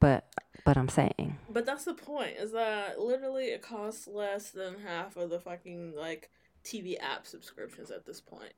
but 0.00 0.26
but 0.64 0.76
I'm 0.76 0.88
saying 0.88 1.38
But 1.48 1.64
that's 1.66 1.84
the 1.84 1.94
point. 1.94 2.36
Is 2.38 2.52
that 2.52 2.98
literally 3.00 3.46
it 3.46 3.62
costs 3.62 4.08
less 4.08 4.50
than 4.50 4.80
half 4.80 5.16
of 5.16 5.30
the 5.30 5.38
fucking 5.38 5.94
like 5.96 6.30
TV 6.64 6.96
app 7.00 7.26
subscriptions 7.26 7.90
at 7.90 8.04
this 8.06 8.20
point. 8.20 8.52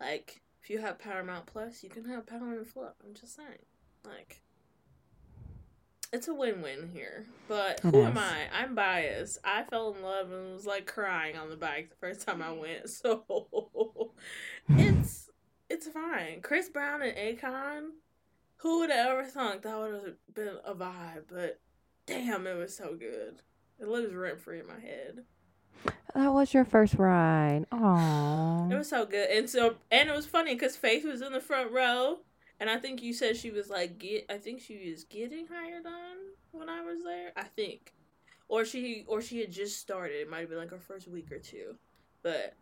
Like 0.00 0.42
if 0.62 0.70
you 0.70 0.78
have 0.78 0.98
Paramount 0.98 1.46
Plus, 1.46 1.82
you 1.84 1.88
can 1.90 2.04
have 2.06 2.26
Paramount 2.26 2.66
Flow. 2.66 2.90
I'm 3.04 3.14
just 3.14 3.36
saying, 3.36 3.64
like. 4.04 4.42
It's 6.16 6.28
a 6.28 6.34
win-win 6.34 6.88
here, 6.94 7.26
but 7.46 7.80
who 7.80 8.02
am. 8.02 8.16
I? 8.16 8.44
I'm 8.50 8.74
biased. 8.74 9.38
I 9.44 9.64
fell 9.64 9.92
in 9.92 10.02
love 10.02 10.32
and 10.32 10.54
was 10.54 10.64
like 10.64 10.86
crying 10.86 11.36
on 11.36 11.50
the 11.50 11.56
bike 11.56 11.90
the 11.90 11.96
first 11.96 12.26
time 12.26 12.40
I 12.40 12.52
went. 12.52 12.88
So 12.88 14.12
it's 14.70 15.28
it's 15.68 15.88
fine. 15.88 16.40
Chris 16.40 16.70
Brown 16.70 17.02
and 17.02 17.14
Akon. 17.14 17.88
Who 18.58 18.78
would 18.80 18.88
have 18.88 19.10
ever 19.10 19.24
thunk 19.24 19.60
that 19.62 19.78
would 19.78 19.92
have 19.92 20.14
been 20.34 20.56
a 20.64 20.74
vibe? 20.74 21.24
But 21.28 21.60
damn, 22.06 22.46
it 22.46 22.54
was 22.56 22.74
so 22.74 22.96
good. 22.98 23.42
It 23.78 23.86
lives 23.86 24.14
rent 24.14 24.40
free 24.40 24.60
in 24.60 24.66
my 24.66 24.80
head. 24.80 25.24
that 26.14 26.32
was 26.32 26.54
your 26.54 26.64
first 26.64 26.94
ride. 26.94 27.66
Aww. 27.70 28.70
It 28.72 28.74
was 28.74 28.88
so 28.88 29.04
good, 29.04 29.28
and 29.28 29.50
so 29.50 29.74
and 29.90 30.08
it 30.08 30.16
was 30.16 30.24
funny 30.24 30.54
because 30.54 30.78
Faith 30.78 31.04
was 31.04 31.20
in 31.20 31.34
the 31.34 31.40
front 31.42 31.72
row, 31.72 32.20
and 32.60 32.70
I 32.70 32.78
think 32.78 33.02
you 33.02 33.12
said 33.12 33.36
she 33.36 33.50
was 33.50 33.68
like 33.68 33.98
get. 33.98 34.26
I 34.30 34.38
think 34.38 34.60
she 34.60 34.90
was 34.90 35.04
getting 35.04 35.46
hired 35.46 35.86
on 35.86 36.16
when 36.52 36.68
I 36.68 36.82
was 36.82 37.02
there. 37.04 37.32
I 37.36 37.44
think, 37.44 37.92
or 38.48 38.64
she 38.64 39.04
or 39.06 39.20
she 39.20 39.40
had 39.40 39.52
just 39.52 39.78
started. 39.78 40.20
It 40.20 40.30
might 40.30 40.40
have 40.40 40.48
been 40.48 40.58
like 40.58 40.70
her 40.70 40.78
first 40.78 41.08
week 41.08 41.30
or 41.30 41.38
two, 41.38 41.76
but 42.22 42.54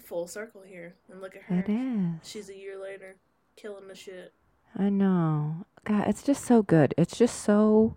full 0.00 0.26
circle 0.26 0.62
here. 0.66 0.94
And 1.10 1.20
look 1.20 1.36
at 1.36 1.42
her. 1.42 1.60
It 1.60 1.68
is. 1.68 2.28
She's 2.28 2.48
a 2.48 2.56
year 2.56 2.80
later, 2.80 3.16
killing 3.56 3.88
the 3.88 3.94
shit. 3.94 4.32
I 4.78 4.88
know. 4.88 5.66
God, 5.84 6.08
it's 6.08 6.22
just 6.22 6.44
so 6.44 6.62
good. 6.62 6.94
It's 6.96 7.16
just 7.16 7.42
so, 7.42 7.94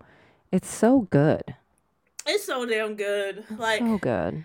it's 0.52 0.68
so 0.68 1.08
good. 1.10 1.54
It's 2.26 2.44
so 2.44 2.66
damn 2.66 2.96
good. 2.96 3.44
It's 3.48 3.60
like 3.60 3.80
so 3.80 3.98
good. 3.98 4.44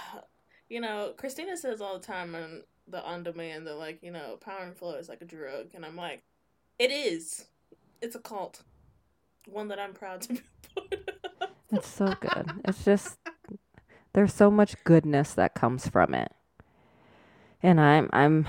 you 0.68 0.80
know, 0.80 1.12
Christina 1.16 1.56
says 1.56 1.80
all 1.80 1.98
the 1.98 2.06
time 2.06 2.34
on 2.34 2.62
the 2.90 3.04
on 3.04 3.22
demand 3.22 3.66
that 3.66 3.74
like, 3.74 4.02
you 4.02 4.10
know, 4.10 4.36
power 4.40 4.62
and 4.64 4.76
flow 4.76 4.94
is 4.94 5.08
like 5.08 5.20
a 5.22 5.26
drug 5.26 5.68
and 5.74 5.84
I'm 5.84 5.96
like, 5.96 6.22
it 6.78 6.90
is. 6.90 7.46
It's 8.00 8.14
a 8.14 8.20
cult. 8.20 8.62
One 9.46 9.68
that 9.68 9.78
I'm 9.78 9.92
proud 9.92 10.20
to 10.22 10.28
be 10.34 10.40
part 10.74 10.92
of. 10.92 10.98
It's 11.70 11.86
so 11.88 12.14
good. 12.18 12.50
It's 12.64 12.82
just 12.82 13.18
there's 14.14 14.32
so 14.32 14.50
much 14.50 14.82
goodness 14.84 15.34
that 15.34 15.54
comes 15.54 15.86
from 15.86 16.14
it. 16.14 16.32
And 17.62 17.78
I'm 17.78 18.08
I'm 18.12 18.46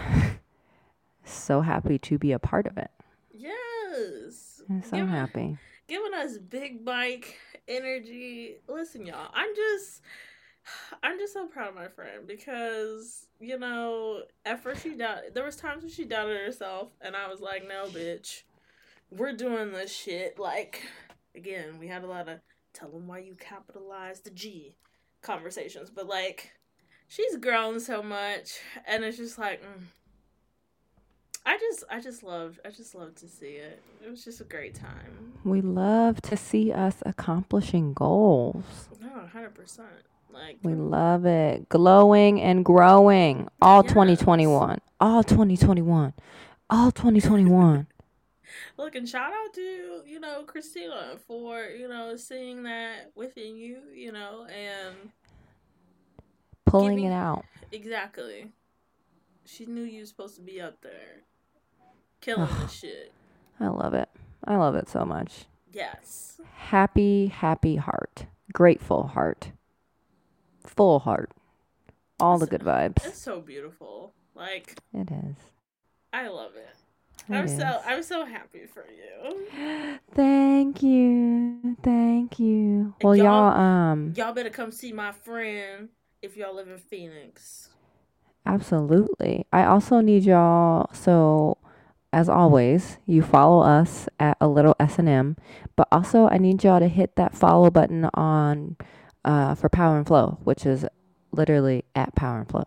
so 1.25 1.59
happy 1.61 1.99
to 1.99 2.17
be 2.17 2.31
a 2.31 2.39
part 2.39 2.65
of 2.65 2.77
it. 2.77 2.91
Yes. 3.33 4.61
I'm 4.69 4.83
so 4.83 4.97
Give- 4.97 5.09
happy. 5.09 5.57
Giving 5.89 6.13
us 6.13 6.37
big 6.37 6.85
bike 6.85 7.37
energy. 7.67 8.55
Listen, 8.69 9.05
y'all, 9.05 9.31
I'm 9.33 9.53
just 9.55 10.01
I'm 11.03 11.17
just 11.17 11.33
so 11.33 11.47
proud 11.47 11.69
of 11.69 11.75
my 11.75 11.87
friend 11.87 12.27
because, 12.27 13.27
you 13.39 13.57
know, 13.57 14.23
at 14.45 14.61
first 14.63 14.83
she 14.83 14.95
doubted 14.95 15.33
there 15.33 15.45
was 15.45 15.55
times 15.55 15.83
when 15.83 15.91
she 15.91 16.05
doubted 16.05 16.37
herself 16.37 16.89
and 17.01 17.15
I 17.15 17.27
was 17.29 17.39
like, 17.39 17.67
No 17.67 17.85
bitch. 17.85 18.43
We're 19.11 19.33
doing 19.33 19.71
this 19.71 19.91
shit. 19.95 20.37
Like 20.39 20.83
again, 21.35 21.79
we 21.79 21.87
had 21.87 22.03
a 22.03 22.07
lot 22.07 22.29
of 22.29 22.39
tell 22.73 22.89
them 22.89 23.07
why 23.07 23.19
you 23.19 23.35
capitalize 23.39 24.21
the 24.21 24.29
G 24.29 24.75
conversations, 25.21 25.89
but 25.89 26.07
like 26.07 26.51
she's 27.07 27.35
grown 27.37 27.79
so 27.79 28.01
much 28.03 28.59
and 28.87 29.03
it's 29.03 29.17
just 29.17 29.37
like 29.37 29.61
mm. 29.61 29.83
I 31.45 31.57
just 31.57 31.83
I 31.89 31.99
just 31.99 32.21
loved 32.21 32.59
I 32.63 32.69
just 32.69 32.93
loved 32.93 33.17
to 33.17 33.27
see 33.27 33.53
it. 33.53 33.81
It 34.05 34.09
was 34.09 34.23
just 34.23 34.39
a 34.39 34.43
great 34.43 34.75
time. 34.75 35.33
We 35.43 35.61
love 35.61 36.21
to 36.23 36.37
see 36.37 36.71
us 36.71 36.97
accomplishing 37.05 37.93
goals. 37.93 38.89
No, 39.01 39.27
hundred 39.31 39.55
percent. 39.55 39.87
Like 40.31 40.59
We 40.63 40.73
love 40.75 41.25
it. 41.25 41.67
Glowing 41.69 42.41
and 42.41 42.63
growing. 42.63 43.47
All 43.61 43.83
Yes. 43.83 43.91
2021. 43.93 44.79
All 44.99 45.23
2021. 45.23 46.13
All 46.69 46.91
2021. 46.91 47.87
look 48.77 48.95
and 48.95 49.07
shout 49.07 49.31
out 49.31 49.53
to 49.53 50.01
you 50.05 50.19
know 50.19 50.43
Christina 50.43 51.17
for 51.27 51.63
you 51.65 51.87
know 51.87 52.15
seeing 52.15 52.63
that 52.63 53.11
within 53.15 53.57
you, 53.57 53.79
you 53.93 54.11
know, 54.11 54.45
and 54.45 54.95
Pulling 56.65 56.97
Give 56.97 57.05
me- 57.05 57.07
it 57.07 57.13
out. 57.13 57.45
exactly. 57.71 58.51
She 59.45 59.65
knew 59.65 59.81
you 59.83 60.01
were 60.01 60.05
supposed 60.05 60.35
to 60.35 60.41
be 60.41 60.61
up 60.61 60.81
there, 60.81 61.23
killing 62.21 62.47
the 62.61 62.67
shit. 62.67 63.11
I 63.59 63.67
love 63.67 63.95
it. 63.95 64.07
I 64.43 64.55
love 64.57 64.75
it 64.75 64.87
so 64.87 65.03
much. 65.05 65.45
Yes, 65.73 66.39
Happy, 66.55 67.27
happy 67.27 67.75
heart. 67.77 68.25
Grateful 68.53 69.07
heart. 69.07 69.51
Full 70.75 70.99
heart. 70.99 71.31
All 72.19 72.37
the 72.37 72.47
good 72.47 72.61
vibes. 72.61 73.05
it's 73.05 73.17
so 73.21 73.39
beautiful. 73.41 74.13
Like 74.35 74.77
It 74.93 75.09
is. 75.11 75.35
I 76.13 76.27
love 76.27 76.51
it. 76.55 76.67
It 77.29 77.35
I'm 77.35 77.45
is. 77.45 77.57
so 77.57 77.81
I'm 77.85 78.03
so 78.03 78.25
happy 78.25 78.65
for 78.65 78.85
you. 78.87 79.47
Thank 80.13 80.81
you. 80.83 81.77
Thank 81.83 82.39
you. 82.39 82.93
Well, 83.01 83.15
y'all- 83.15 83.25
y'all, 83.51 83.59
um, 83.59 84.13
Y'all 84.15 84.33
better 84.33 84.49
come 84.49 84.71
see 84.71 84.91
my 84.91 85.11
friend 85.11 85.89
if 86.21 86.35
y'all 86.37 86.55
live 86.55 86.67
in 86.69 86.77
Phoenix. 86.77 87.69
absolutely. 88.45 89.45
I 89.53 89.65
also 89.65 89.99
need 90.01 90.23
y'all. 90.23 90.89
So, 90.93 91.57
as 92.11 92.27
always, 92.27 92.97
you 93.05 93.21
follow 93.21 93.61
us 93.61 94.07
at 94.19 94.37
a 94.41 94.47
little 94.47 94.75
S 94.79 94.97
and 94.99 95.07
M, 95.09 95.37
but 95.75 95.87
also 95.91 96.27
I 96.27 96.37
need 96.37 96.63
y'all 96.63 96.79
to 96.79 96.87
hit 96.87 97.15
that 97.15 97.35
follow 97.35 97.69
button 97.69 98.09
on, 98.15 98.75
uh, 99.25 99.55
for 99.55 99.69
Power 99.69 99.97
and 99.97 100.07
Flow, 100.07 100.37
which 100.43 100.65
is 100.65 100.85
literally 101.31 101.83
at 101.95 102.15
Power 102.15 102.39
and 102.39 102.49
Flow. 102.49 102.65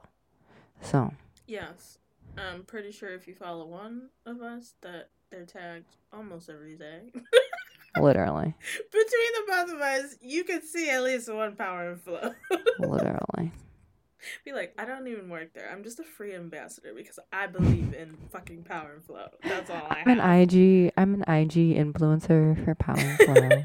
So, 0.81 1.13
Yes. 1.47 1.99
I'm 2.39 2.63
pretty 2.63 2.93
sure 2.93 3.11
if 3.15 3.29
you 3.29 3.35
follow 3.35 3.67
one 3.67 4.09
of 4.25 4.41
us 4.41 4.73
that 4.81 5.11
they're 5.31 5.45
tagged 5.45 5.97
almost 6.13 6.49
every 6.49 6.77
day. 6.77 7.13
literally, 8.01 8.55
Between 8.91 9.33
the 9.35 9.43
both 9.49 9.75
of 9.75 9.81
us, 9.81 10.17
you 10.23 10.45
can 10.45 10.63
see 10.63 10.89
at 10.89 11.03
least 11.03 11.31
one 11.33 11.57
power 11.57 11.91
and 11.91 12.01
flow. 12.01 12.33
literally. 12.79 13.53
Be 14.45 14.53
like, 14.53 14.73
I 14.79 14.85
don't 14.85 15.09
even 15.09 15.29
work 15.29 15.53
there. 15.53 15.69
I'm 15.71 15.83
just 15.83 15.99
a 15.99 16.05
free 16.05 16.33
ambassador 16.35 16.93
because 16.95 17.19
I 17.33 17.49
believe 17.49 17.93
in 17.93 18.17
fucking 18.31 18.63
power 18.63 18.93
and 18.95 19.05
flow. 19.05 19.27
That's 19.43 19.69
all 19.69 19.83
I 19.91 20.03
I'm 20.07 20.17
have. 20.17 20.19
an 20.19 20.41
IG. 20.41 20.93
I'm 20.97 21.15
an 21.15 21.23
IG 21.23 21.77
influencer 21.77 22.65
for 22.65 22.75
Power 22.77 22.99
and 22.99 23.19
Flow. 23.21 23.63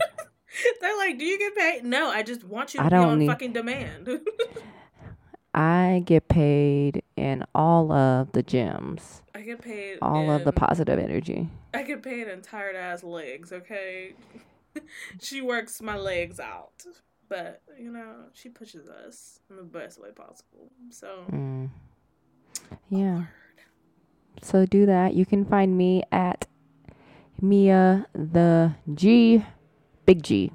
Like, 1.08 1.20
do 1.20 1.26
you 1.26 1.40
get 1.40 1.56
paid? 1.56 1.86
No, 1.86 2.10
I 2.10 2.22
just 2.22 2.44
want 2.44 2.74
you 2.74 2.80
to 2.82 2.86
I 2.86 2.90
be 2.90 2.96
don't 2.96 3.08
on 3.10 3.20
need- 3.20 3.28
fucking 3.28 3.54
demand. 3.54 4.10
I 5.54 6.04
get 6.06 6.28
paid 6.28 7.02
in 7.16 7.46
all 7.56 7.92
of 7.94 8.32
the 8.34 8.44
gyms, 8.44 9.22
I 9.36 9.42
get 9.42 9.62
paid 9.62 10.00
all 10.02 10.30
of 10.30 10.44
the 10.44 10.52
positive 10.52 11.00
energy. 11.00 11.50
I 11.74 11.84
get 11.84 12.04
paid 12.04 12.28
in 12.28 12.42
tired 12.42 12.76
ass 12.76 13.04
legs, 13.04 13.52
okay? 13.54 14.14
she 15.22 15.42
works 15.42 15.82
my 15.82 15.96
legs 15.98 16.40
out. 16.42 16.84
But, 17.30 17.62
you 17.80 17.90
know, 17.92 18.26
she 18.34 18.50
pushes 18.50 18.88
us 18.90 19.40
in 19.50 19.56
the 19.56 19.64
best 19.64 20.00
way 20.02 20.10
possible. 20.12 20.72
So, 20.90 21.24
Mm. 21.32 21.70
Yeah. 22.90 23.24
So 24.42 24.66
do 24.66 24.86
that. 24.86 25.14
You 25.14 25.26
can 25.26 25.46
find 25.46 25.78
me 25.78 26.04
at 26.12 26.48
Mia 27.42 28.08
the 28.14 28.74
G, 28.94 29.46
Big 30.06 30.22
G. 30.22 30.52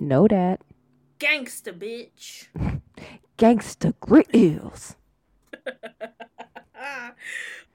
Know 0.00 0.26
that. 0.28 0.62
gangsta 1.18 1.72
bitch. 1.78 2.46
Gangsta 3.38 3.92
Grills. 4.00 4.96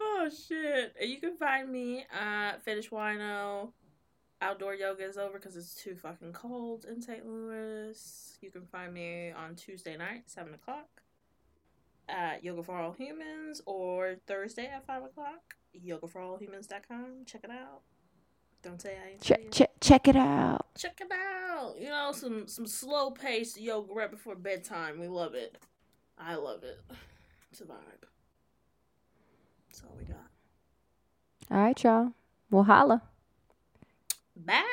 oh 0.02 0.30
shit! 0.30 0.96
You 1.02 1.20
can 1.20 1.38
find 1.38 1.72
me 1.72 2.06
uh, 2.12 2.54
at 2.54 2.64
Finish 2.64 2.90
Wino. 2.90 3.70
Outdoor 4.42 4.74
yoga 4.74 5.04
is 5.06 5.18
over 5.18 5.40
because 5.40 5.56
it's 5.56 5.76
too 5.76 5.96
fucking 5.96 6.34
cold 6.34 6.86
in 6.90 7.02
St. 7.02 7.26
Louis. 7.26 8.38
You 8.42 8.50
can 8.52 8.66
find 8.66 8.94
me 8.94 9.32
on 9.32 9.56
Tuesday 9.56 9.96
night, 9.96 10.24
seven 10.26 10.54
o'clock, 10.56 11.02
at 12.10 12.44
Yoga 12.44 12.64
for 12.64 12.76
All 12.78 12.92
Humans, 12.92 13.62
or 13.66 14.16
Thursday 14.28 14.66
at 14.66 14.86
five 14.86 15.04
o'clock. 15.04 15.56
YogaForAllHumans.com. 15.76 17.26
Check 17.26 17.44
it 17.44 17.52
out. 17.52 17.82
Don't 18.66 18.82
say 18.82 18.96
I 18.98 19.16
Check, 19.22 19.42
it. 19.42 19.52
check, 19.52 19.72
check 19.80 20.08
it 20.08 20.16
out. 20.16 20.66
Check 20.76 21.00
it 21.00 21.12
out. 21.12 21.76
You 21.80 21.90
know, 21.90 22.12
some 22.12 22.48
some 22.48 22.66
slow 22.66 23.12
paced 23.12 23.62
yoga 23.62 23.94
right 23.94 24.10
before 24.10 24.34
bedtime. 24.36 25.00
We 25.00 25.08
love 25.08 25.36
it. 25.36 25.60
I 26.18 26.34
love 26.34 26.64
it. 26.64 26.82
It's 27.52 27.62
a 27.62 27.66
vibe. 27.66 28.08
That's 29.70 29.84
all 29.84 29.96
we 30.00 30.06
got. 30.06 30.18
All 31.52 31.64
right, 31.64 31.84
y'all. 31.84 32.14
Well, 32.50 32.64
holla. 32.64 33.04
Bye. 34.36 34.64